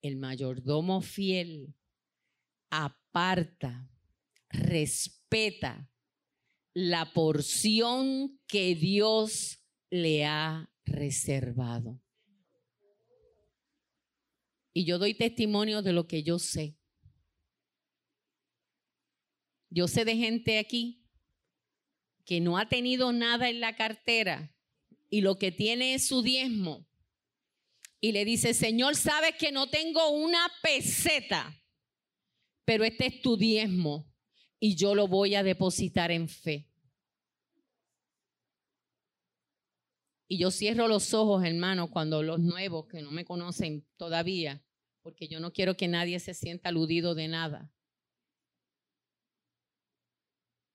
[0.00, 1.74] el mayordomo fiel
[2.70, 3.90] aparta,
[4.48, 5.23] respeta
[6.74, 9.58] la porción que Dios
[9.90, 12.00] le ha reservado.
[14.72, 16.76] Y yo doy testimonio de lo que yo sé.
[19.70, 21.04] Yo sé de gente aquí
[22.24, 24.54] que no ha tenido nada en la cartera
[25.10, 26.86] y lo que tiene es su diezmo.
[28.00, 31.60] Y le dice, Señor, sabes que no tengo una peseta,
[32.64, 34.13] pero este es tu diezmo
[34.58, 36.68] y yo lo voy a depositar en fe.
[40.26, 44.64] Y yo cierro los ojos, hermano, cuando los nuevos que no me conocen todavía,
[45.02, 47.70] porque yo no quiero que nadie se sienta aludido de nada.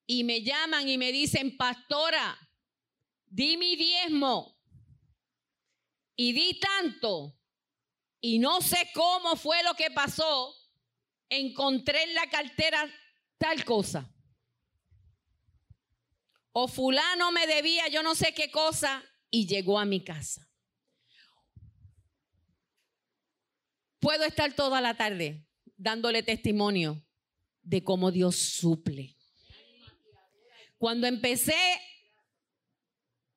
[0.05, 2.38] Y me llaman y me dicen, pastora,
[3.25, 4.57] di mi diezmo.
[6.15, 7.36] Y di tanto.
[8.21, 10.53] Y no sé cómo fue lo que pasó.
[11.30, 12.89] Encontré en la cartera
[13.39, 14.13] tal cosa.
[16.51, 20.47] O fulano me debía yo no sé qué cosa y llegó a mi casa.
[23.99, 27.03] Puedo estar toda la tarde dándole testimonio
[27.63, 29.15] de cómo Dios suple.
[30.77, 31.55] Cuando empecé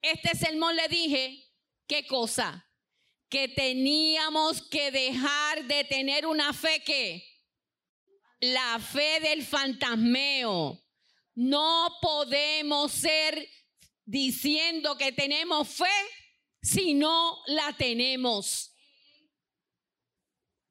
[0.03, 1.49] este sermón le dije,
[1.87, 2.69] ¿qué cosa?
[3.29, 7.32] Que teníamos que dejar de tener una fe que
[8.43, 10.83] la fe del fantasmeo.
[11.35, 13.49] No podemos ser
[14.05, 15.85] diciendo que tenemos fe
[16.61, 18.75] si no la tenemos.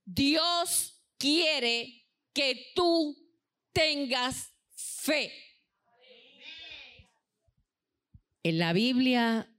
[0.03, 3.17] Dios quiere que tú
[3.71, 5.31] tengas fe.
[8.43, 9.49] En la Biblia,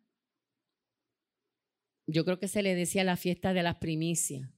[2.07, 4.51] yo creo que se le decía la fiesta de las primicias.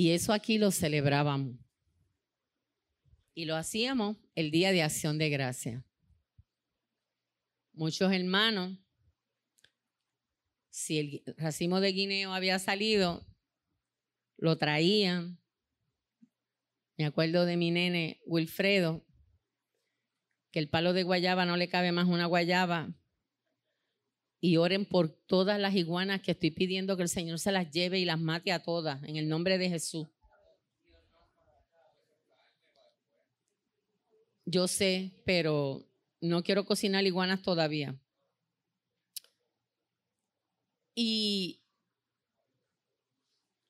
[0.00, 1.58] Y eso aquí lo celebrábamos.
[3.34, 5.84] Y lo hacíamos el día de acción de gracia.
[7.74, 8.78] Muchos hermanos,
[10.70, 13.26] si el racimo de guineo había salido,
[14.38, 15.38] lo traían.
[16.96, 19.04] Me acuerdo de mi nene Wilfredo,
[20.50, 22.88] que el palo de guayaba no le cabe más una guayaba.
[24.40, 27.98] Y oren por todas las iguanas que estoy pidiendo que el Señor se las lleve
[27.98, 30.08] y las mate a todas, en el nombre de Jesús.
[34.46, 35.86] Yo sé, pero
[36.20, 37.94] no quiero cocinar iguanas todavía.
[40.94, 41.62] Y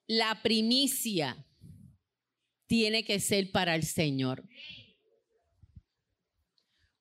[0.07, 1.47] la primicia
[2.67, 4.45] tiene que ser para el Señor.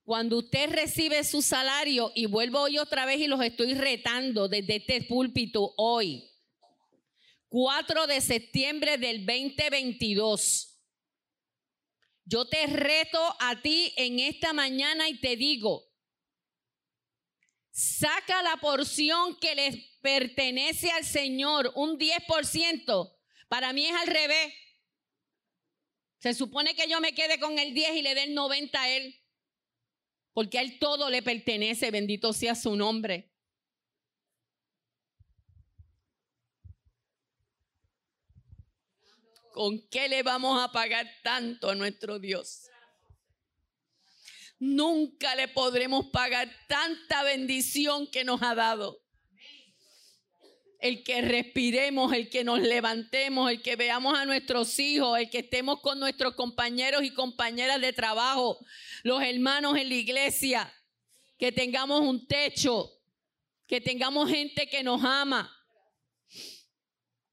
[0.09, 4.77] Cuando usted recibe su salario, y vuelvo hoy otra vez y los estoy retando desde
[4.77, 6.27] este púlpito hoy,
[7.49, 10.81] 4 de septiembre del 2022.
[12.25, 15.85] Yo te reto a ti en esta mañana y te digo,
[17.69, 23.15] saca la porción que le pertenece al Señor, un 10%.
[23.47, 24.55] Para mí es al revés.
[26.17, 28.89] Se supone que yo me quede con el 10 y le dé el 90 a
[28.89, 29.18] Él
[30.39, 33.29] porque a Él todo le pertenece, bendito sea su nombre.
[39.51, 42.69] ¿Con qué le vamos a pagar tanto a nuestro Dios?
[44.59, 49.03] Nunca le podremos pagar tanta bendición que nos ha dado.
[50.79, 55.39] El que respiremos, el que nos levantemos, el que veamos a nuestros hijos, el que
[55.39, 58.57] estemos con nuestros compañeros y compañeras de trabajo,
[59.03, 60.73] los hermanos en la iglesia,
[61.37, 62.91] que tengamos un techo,
[63.67, 65.53] que tengamos gente que nos ama.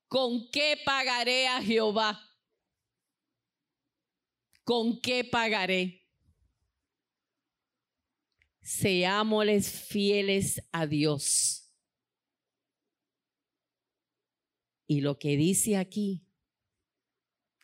[0.08, 2.20] ¿Con qué pagaré a Jehová?
[4.64, 6.04] ¿Con qué pagaré?
[8.60, 11.65] Seámosles fieles a Dios.
[14.86, 16.22] Y lo que dice aquí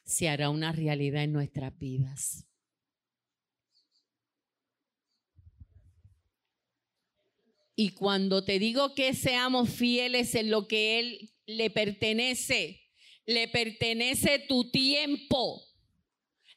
[0.05, 2.47] se hará una realidad en nuestras vidas.
[7.75, 12.83] Y cuando te digo que seamos fieles en lo que Él le pertenece,
[13.25, 15.65] le pertenece tu tiempo,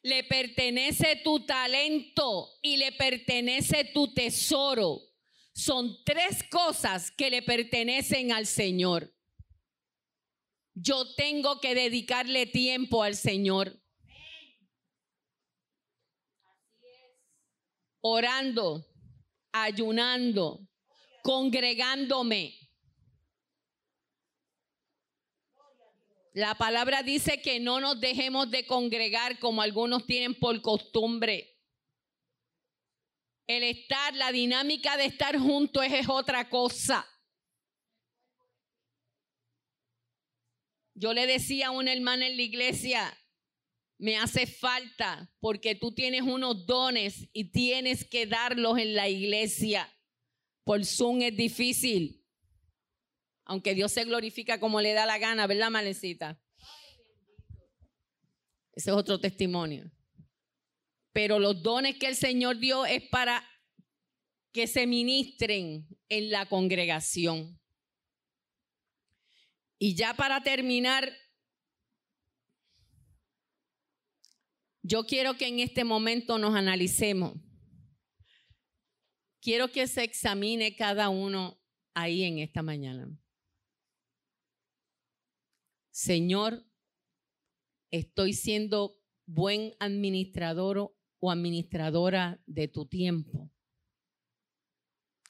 [0.02, 5.02] le pertenece tu talento y le pertenece tu tesoro.
[5.52, 9.15] Son tres cosas que le pertenecen al Señor.
[10.78, 13.80] Yo tengo que dedicarle tiempo al Señor.
[18.02, 18.86] Orando,
[19.52, 20.68] ayunando,
[21.22, 22.58] congregándome.
[26.34, 31.58] La palabra dice que no nos dejemos de congregar como algunos tienen por costumbre.
[33.46, 37.08] El estar, la dinámica de estar juntos es otra cosa.
[40.98, 43.14] Yo le decía a una hermana en la iglesia,
[43.98, 49.92] me hace falta porque tú tienes unos dones y tienes que darlos en la iglesia.
[50.64, 52.24] Por Zoom es difícil.
[53.44, 56.42] Aunque Dios se glorifica como le da la gana, ¿verdad, Malecita?
[58.72, 59.90] Ese es otro testimonio.
[61.12, 63.46] Pero los dones que el Señor dio es para
[64.50, 67.60] que se ministren en la congregación.
[69.78, 71.12] Y ya para terminar,
[74.82, 77.34] yo quiero que en este momento nos analicemos
[79.46, 81.62] quiero que se examine cada uno
[81.94, 83.16] ahí en esta mañana.
[85.92, 86.66] Señor,
[87.92, 93.48] estoy siendo buen administrador o administradora de tu tiempo.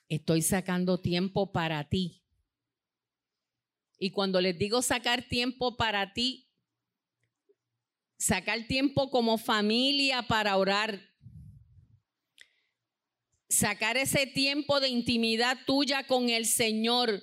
[0.09, 2.26] Estoy sacando tiempo para ti.
[3.99, 6.51] Y cuando les digo sacar tiempo para ti,
[8.19, 11.01] sacar tiempo como familia para orar,
[13.49, 17.23] sacar ese tiempo de intimidad tuya con el Señor.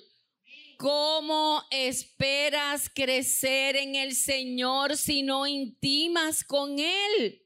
[0.78, 7.42] ¿Cómo esperas crecer en el Señor si no intimas con Él?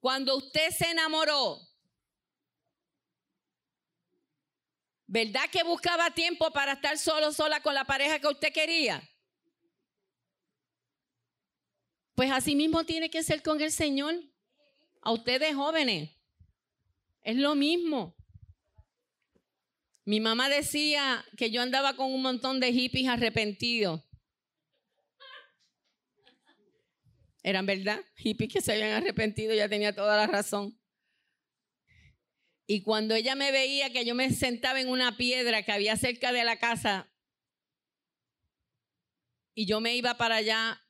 [0.00, 1.65] Cuando usted se enamoró,
[5.06, 9.02] ¿verdad que buscaba tiempo para estar solo, sola con la pareja que usted quería?
[12.14, 14.14] Pues así mismo tiene que ser con el Señor.
[15.02, 16.10] A ustedes jóvenes.
[17.22, 18.16] Es lo mismo.
[20.04, 24.02] Mi mamá decía que yo andaba con un montón de hippies arrepentidos.
[27.42, 30.76] Eran verdad, hippies que se habían arrepentido, ya tenía toda la razón.
[32.66, 36.32] Y cuando ella me veía que yo me sentaba en una piedra que había cerca
[36.32, 37.08] de la casa
[39.54, 40.82] y yo me iba para allá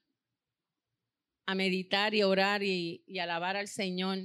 [1.44, 4.18] a meditar y orar y, alabar al Señor,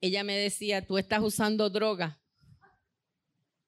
[0.00, 2.20] ella me decía, ¿tú estás usando droga?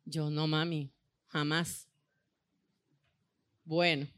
[0.05, 0.93] Yo, no, mami,
[1.27, 1.89] jamás.
[3.63, 4.09] Bueno,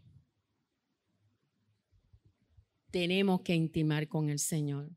[2.91, 4.91] tenemos que intimar con el Señor,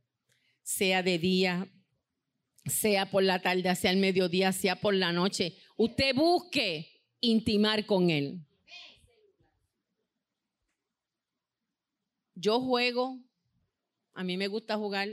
[0.63, 1.69] sea de día,
[2.65, 5.57] sea por la tarde, sea el mediodía, sea por la noche.
[5.77, 8.45] Usted busque intimar con Él.
[12.35, 13.19] yo juego,
[14.13, 15.09] a mí me gusta jugar,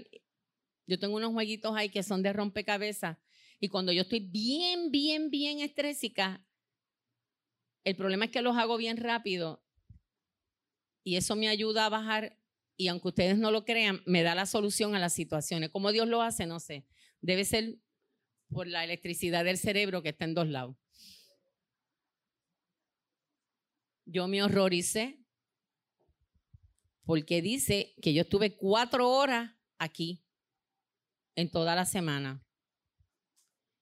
[0.87, 3.17] yo tengo unos jueguitos ahí que son de rompecabezas
[3.61, 6.45] y cuando yo estoy bien, bien, bien estrésica,
[7.85, 9.65] el problema es que los hago bien rápido
[11.05, 12.39] y eso me ayuda a bajar
[12.77, 15.71] y aunque ustedes no lo crean, me da la solución a las situaciones.
[15.71, 16.47] ¿Cómo Dios lo hace?
[16.47, 16.85] No sé.
[17.23, 17.79] Debe ser
[18.51, 20.77] por la electricidad del cerebro que está en dos lados.
[24.05, 25.25] Yo me horroricé
[27.05, 30.25] porque dice que yo estuve cuatro horas aquí
[31.35, 32.45] en toda la semana.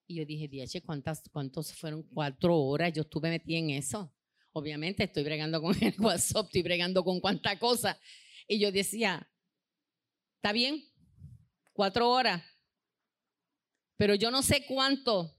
[0.07, 2.93] Y yo dije, ¿cuántas, ¿cuántos fueron cuatro horas?
[2.93, 4.12] Yo estuve metida en eso.
[4.53, 7.99] Obviamente estoy bregando con el WhatsApp, estoy bregando con cuánta cosa.
[8.49, 9.30] Y yo decía,
[10.36, 10.84] está bien,
[11.72, 12.43] cuatro horas,
[14.01, 15.38] pero yo no sé cuánto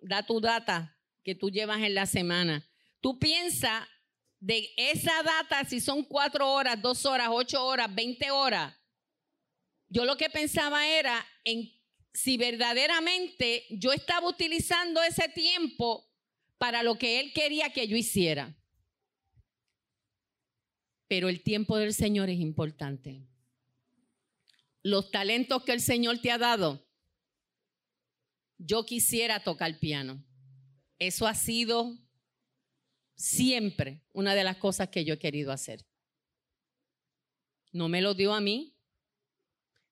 [0.00, 2.66] da tu data que tú llevas en la semana.
[3.02, 3.86] Tú piensas
[4.40, 8.74] de esa data, si son cuatro horas, dos horas, ocho horas, veinte horas.
[9.90, 11.70] Yo lo que pensaba era en
[12.14, 16.10] si verdaderamente yo estaba utilizando ese tiempo
[16.56, 18.56] para lo que Él quería que yo hiciera.
[21.08, 23.28] Pero el tiempo del Señor es importante.
[24.82, 26.88] Los talentos que el Señor te ha dado,
[28.64, 30.24] yo quisiera tocar piano.
[30.98, 31.98] Eso ha sido
[33.14, 35.84] siempre una de las cosas que yo he querido hacer.
[37.72, 38.76] No me lo dio a mí,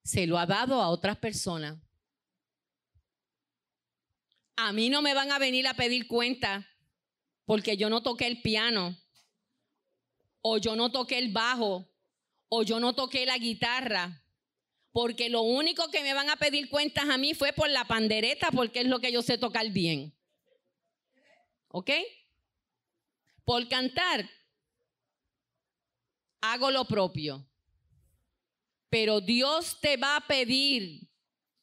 [0.03, 1.77] se lo ha dado a otras personas.
[4.55, 6.67] A mí no me van a venir a pedir cuenta
[7.45, 8.95] porque yo no toqué el piano,
[10.41, 11.91] o yo no toqué el bajo,
[12.47, 14.20] o yo no toqué la guitarra,
[14.91, 18.51] porque lo único que me van a pedir cuentas a mí fue por la pandereta,
[18.51, 20.13] porque es lo que yo sé tocar bien.
[21.69, 21.91] ¿Ok?
[23.45, 24.29] Por cantar,
[26.41, 27.47] hago lo propio.
[28.89, 31.07] Pero Dios te va a pedir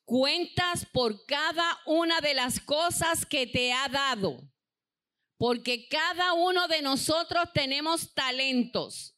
[0.07, 4.41] cuentas por cada una de las cosas que te ha dado.
[5.37, 9.15] Porque cada uno de nosotros tenemos talentos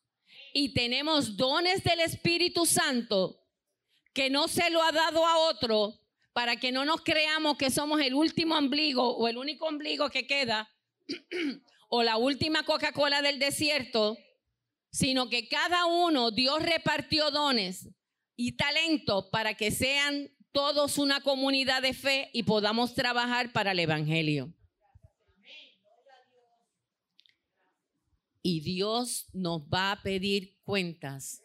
[0.53, 3.39] y tenemos dones del Espíritu Santo
[4.13, 6.01] que no se lo ha dado a otro
[6.33, 10.27] para que no nos creamos que somos el último ombligo o el único ombligo que
[10.27, 10.71] queda
[11.89, 14.17] o la última Coca-Cola del desierto,
[14.91, 17.89] sino que cada uno Dios repartió dones
[18.37, 23.81] y talentos para que sean todos una comunidad de fe y podamos trabajar para el
[23.81, 24.53] Evangelio.
[28.43, 31.43] Y Dios nos va a pedir cuentas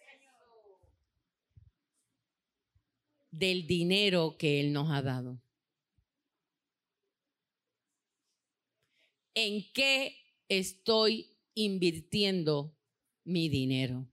[3.38, 5.41] del dinero que Él nos ha dado.
[9.33, 10.15] ¿En qué
[10.47, 12.73] estoy invirtiendo
[13.25, 14.07] mi dinero?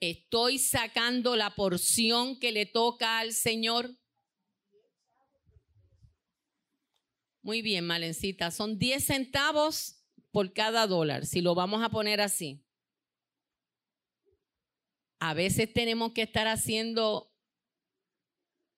[0.00, 3.90] ¿Estoy sacando la porción que le toca al Señor?
[7.42, 8.50] Muy bien, Malencita.
[8.50, 12.64] Son 10 centavos por cada dólar, si lo vamos a poner así.
[15.18, 17.33] A veces tenemos que estar haciendo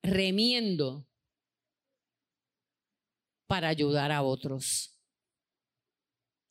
[0.07, 1.09] remiendo
[3.47, 4.99] para ayudar a otros.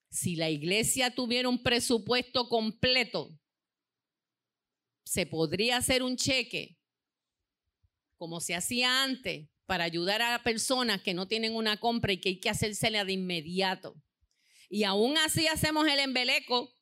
[0.09, 3.37] Si la iglesia tuviera un presupuesto completo,
[5.05, 6.77] se podría hacer un cheque,
[8.17, 12.29] como se hacía antes, para ayudar a personas que no tienen una compra y que
[12.29, 13.95] hay que hacérsela de inmediato.
[14.69, 16.73] Y aún así hacemos el embeleco,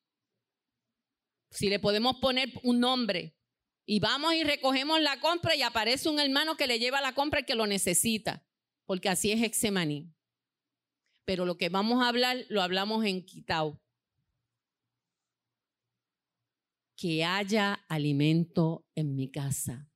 [1.50, 3.36] si le podemos poner un nombre,
[3.86, 7.42] y vamos y recogemos la compra y aparece un hermano que le lleva la compra
[7.42, 8.46] y que lo necesita,
[8.86, 10.14] porque así es Hexemaní
[11.26, 13.80] pero lo que vamos a hablar lo hablamos en Quitao.
[16.96, 19.90] Que haya alimento en mi casa.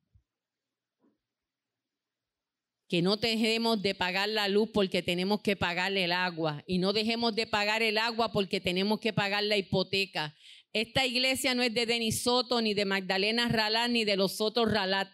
[2.89, 6.63] Que no dejemos de pagar la luz porque tenemos que pagar el agua.
[6.65, 10.35] Y no dejemos de pagar el agua porque tenemos que pagar la hipoteca.
[10.74, 14.72] Esta iglesia no es de Denis Soto, ni de Magdalena Ralat, ni de los otros
[14.72, 15.09] Ralat.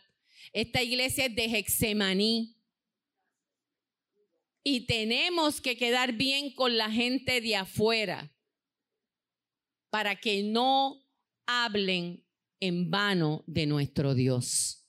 [0.52, 2.58] Esta iglesia es de Hexemaní.
[4.64, 8.34] Y tenemos que quedar bien con la gente de afuera
[9.90, 11.06] para que no
[11.46, 12.26] hablen
[12.60, 14.88] en vano de nuestro Dios.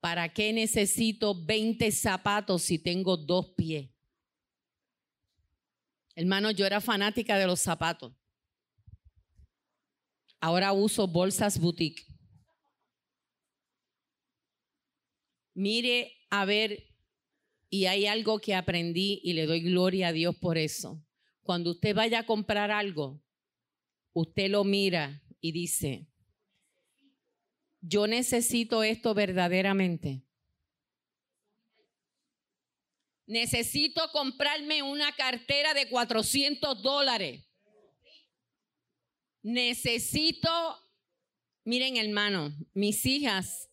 [0.00, 3.95] ¿Para qué necesito 20 zapatos si tengo dos pies?
[6.16, 8.14] Hermano, yo era fanática de los zapatos.
[10.40, 12.06] Ahora uso bolsas boutique.
[15.52, 16.84] Mire a ver
[17.68, 21.04] y hay algo que aprendí y le doy gloria a Dios por eso.
[21.42, 23.22] Cuando usted vaya a comprar algo,
[24.14, 26.08] usted lo mira y dice,
[27.80, 30.25] yo necesito esto verdaderamente.
[33.26, 37.44] Necesito comprarme una cartera de 400 dólares.
[39.42, 40.50] Necesito,
[41.64, 43.68] miren hermano, mis hijas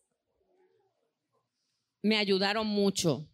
[2.01, 3.29] me ayudaron mucho.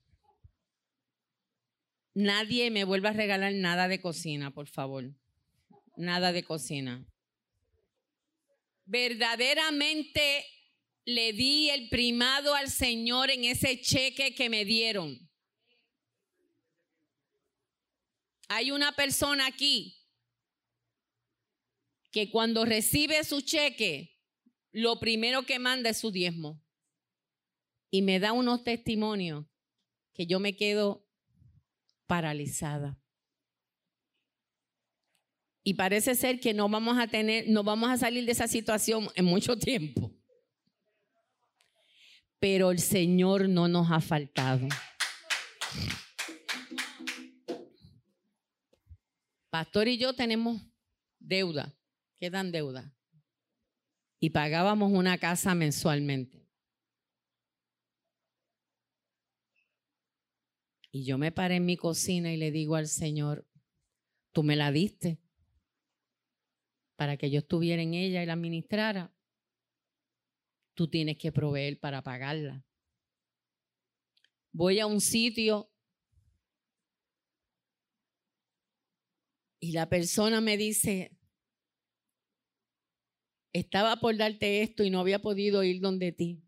[2.13, 5.13] Nadie me vuelva a regalar nada de cocina, por favor.
[5.95, 7.05] Nada de cocina.
[8.85, 10.45] Verdaderamente
[11.05, 15.28] le di el primado al Señor en ese cheque que me dieron.
[18.49, 19.95] Hay una persona aquí
[22.11, 24.17] que cuando recibe su cheque,
[24.71, 26.59] lo primero que manda es su diezmo.
[27.91, 29.45] Y me da unos testimonios
[30.13, 31.07] que yo me quedo
[32.07, 32.99] paralizada.
[35.63, 39.09] Y parece ser que no vamos a tener, no vamos a salir de esa situación
[39.13, 40.11] en mucho tiempo.
[42.39, 44.67] Pero el Señor no nos ha faltado.
[49.49, 50.61] Pastor y yo tenemos
[51.19, 51.75] deuda.
[52.15, 52.95] ¿Qué dan deuda?
[54.19, 56.47] Y pagábamos una casa mensualmente.
[60.91, 63.47] Y yo me paré en mi cocina y le digo al Señor,
[64.31, 65.19] tú me la diste
[66.95, 69.13] para que yo estuviera en ella y la administrara.
[70.73, 72.65] Tú tienes que proveer para pagarla.
[74.51, 75.68] Voy a un sitio
[79.59, 81.17] y la persona me dice,
[83.53, 86.43] estaba por darte esto y no había podido ir donde ti.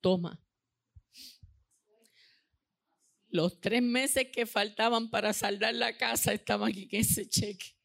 [0.00, 0.42] Toma
[3.30, 7.76] los tres meses que faltaban para saldar la casa estaban aquí en ese cheque.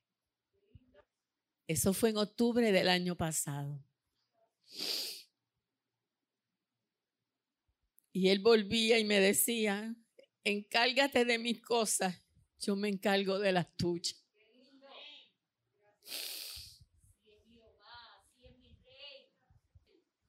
[1.67, 3.83] Eso fue en octubre del año pasado.
[8.11, 9.95] Y él volvía y me decía,
[10.43, 12.24] encárgate de mis cosas,
[12.59, 14.21] yo me encargo de las tuyas.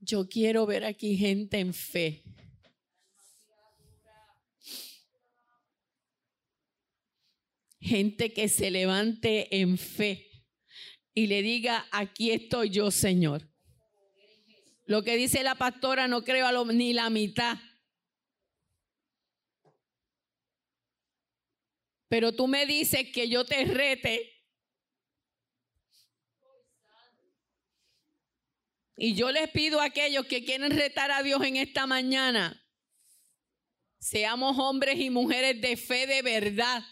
[0.01, 2.23] Yo quiero ver aquí gente en fe
[7.87, 10.27] gente que se levante en fe
[11.15, 13.49] y le diga, aquí estoy yo, Señor.
[14.87, 17.57] Lo que dice la pastora no creo ni la mitad.
[22.09, 24.33] Pero tú me dices que yo te rete.
[28.97, 32.65] Y yo les pido a aquellos que quieren retar a Dios en esta mañana,
[33.99, 36.83] seamos hombres y mujeres de fe de verdad.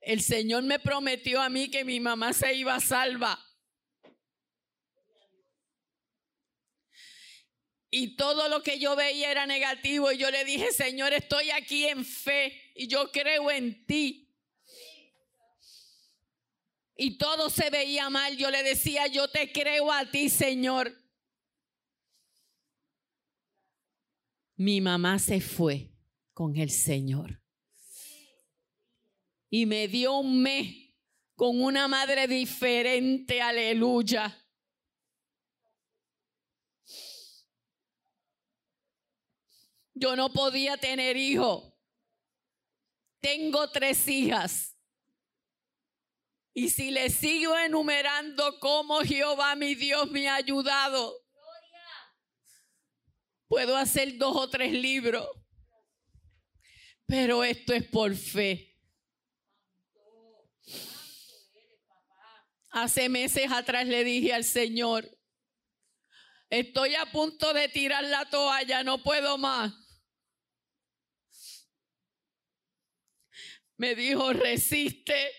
[0.00, 3.38] El Señor me prometió a mí que mi mamá se iba salva.
[7.94, 10.10] Y todo lo que yo veía era negativo.
[10.10, 14.34] Y yo le dije, Señor, estoy aquí en fe y yo creo en ti.
[16.96, 18.36] Y todo se veía mal.
[18.38, 20.90] Yo le decía, yo te creo a ti, Señor.
[24.56, 25.90] Mi mamá se fue
[26.32, 27.42] con el Señor
[29.50, 30.94] y me dio un mes
[31.34, 34.41] con una madre diferente, aleluya.
[39.94, 41.76] Yo no podía tener hijo.
[43.20, 44.76] Tengo tres hijas.
[46.54, 51.16] Y si le sigo enumerando cómo Jehová mi Dios me ha ayudado,
[53.48, 55.26] puedo hacer dos o tres libros.
[57.06, 58.72] Pero esto es por fe.
[62.70, 65.06] Hace meses atrás le dije al Señor,
[66.48, 69.81] estoy a punto de tirar la toalla, no puedo más.
[73.82, 75.32] Me dijo, resiste.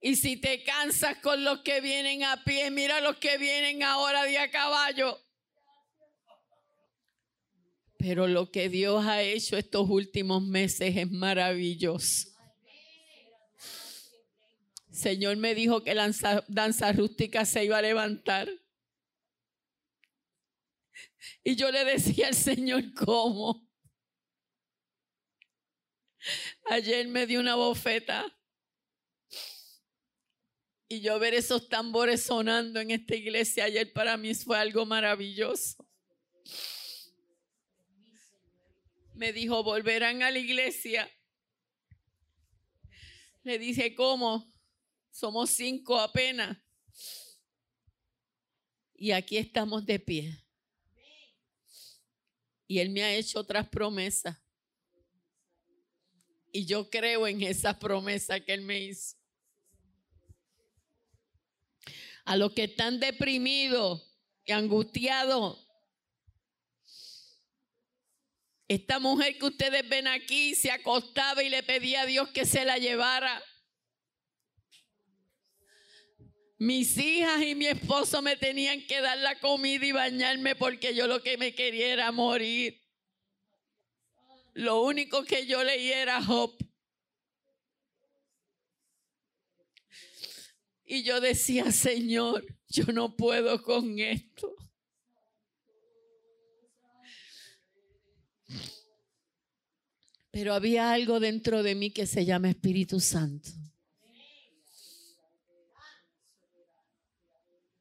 [0.00, 4.24] Y si te cansas con los que vienen a pie, mira los que vienen ahora
[4.24, 5.16] de a caballo.
[7.96, 12.28] Pero lo que Dios ha hecho estos últimos meses es maravilloso.
[14.90, 16.10] Señor me dijo que la
[16.48, 18.50] danza rústica se iba a levantar.
[21.44, 23.65] Y yo le decía al Señor, ¿cómo?
[26.70, 28.24] Ayer me dio una bofeta.
[30.88, 35.84] Y yo ver esos tambores sonando en esta iglesia ayer para mí fue algo maravilloso.
[39.14, 41.10] Me dijo, volverán a la iglesia
[43.46, 44.52] Le dije, ¿cómo?
[45.12, 46.58] Somos cinco apenas.
[48.92, 50.44] Y aquí estamos de pie.
[52.66, 54.36] Y Él me ha hecho otras promesas.
[56.56, 59.14] Y yo creo en esa promesa que Él me hizo.
[62.24, 64.10] A los que están deprimidos
[64.42, 65.68] y angustiados,
[68.68, 72.64] esta mujer que ustedes ven aquí se acostaba y le pedía a Dios que se
[72.64, 73.44] la llevara.
[76.56, 81.06] Mis hijas y mi esposo me tenían que dar la comida y bañarme porque yo
[81.06, 82.85] lo que me quería era morir.
[84.56, 86.56] Lo único que yo leí era Job.
[90.86, 94.56] Y yo decía, Señor, yo no puedo con esto.
[100.30, 103.50] Pero había algo dentro de mí que se llama Espíritu Santo.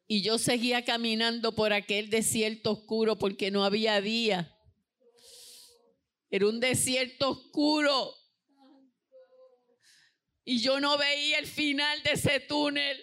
[0.07, 4.54] Y yo seguía caminando por aquel desierto oscuro porque no había día.
[6.35, 8.13] Era un desierto oscuro.
[10.43, 13.01] Y yo no veía el final de ese túnel.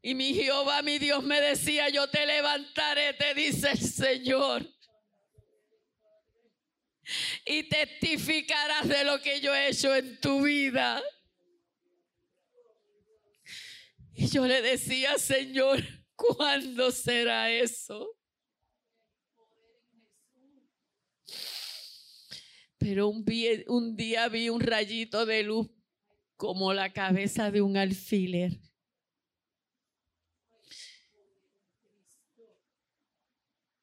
[0.00, 4.66] Y mi Jehová, mi Dios me decía, yo te levantaré, te dice el Señor.
[7.44, 11.02] Y testificarás de lo que yo he hecho en tu vida.
[14.14, 15.84] Y yo le decía, Señor,
[16.16, 18.16] ¿cuándo será eso?
[22.80, 23.24] Pero un,
[23.68, 25.68] un, día vi un rayito de luz
[26.38, 28.58] como la cabeza de un alfiler.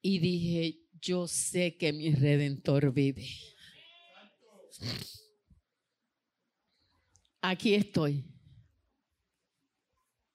[0.02, 3.28] Y dije, yo sé que mi redentor vive.
[7.40, 8.26] Aquí estoy.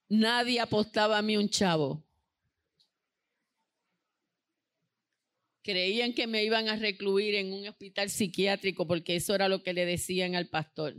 [0.07, 2.02] Nadie apostaba a mí un chavo.
[5.63, 9.73] Creían que me iban a recluir en un hospital psiquiátrico porque eso era lo que
[9.73, 10.95] le decían al pastor.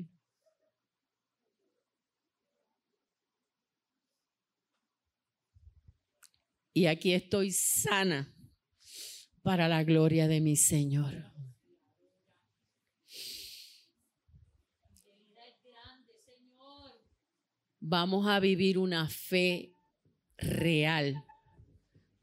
[6.72, 8.34] Y aquí estoy sana
[9.42, 11.34] para la gloria de mi Señor.
[17.86, 19.74] vamos a vivir una fe
[20.38, 21.22] real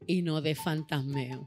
[0.06, 1.46] y no de fantasmeo.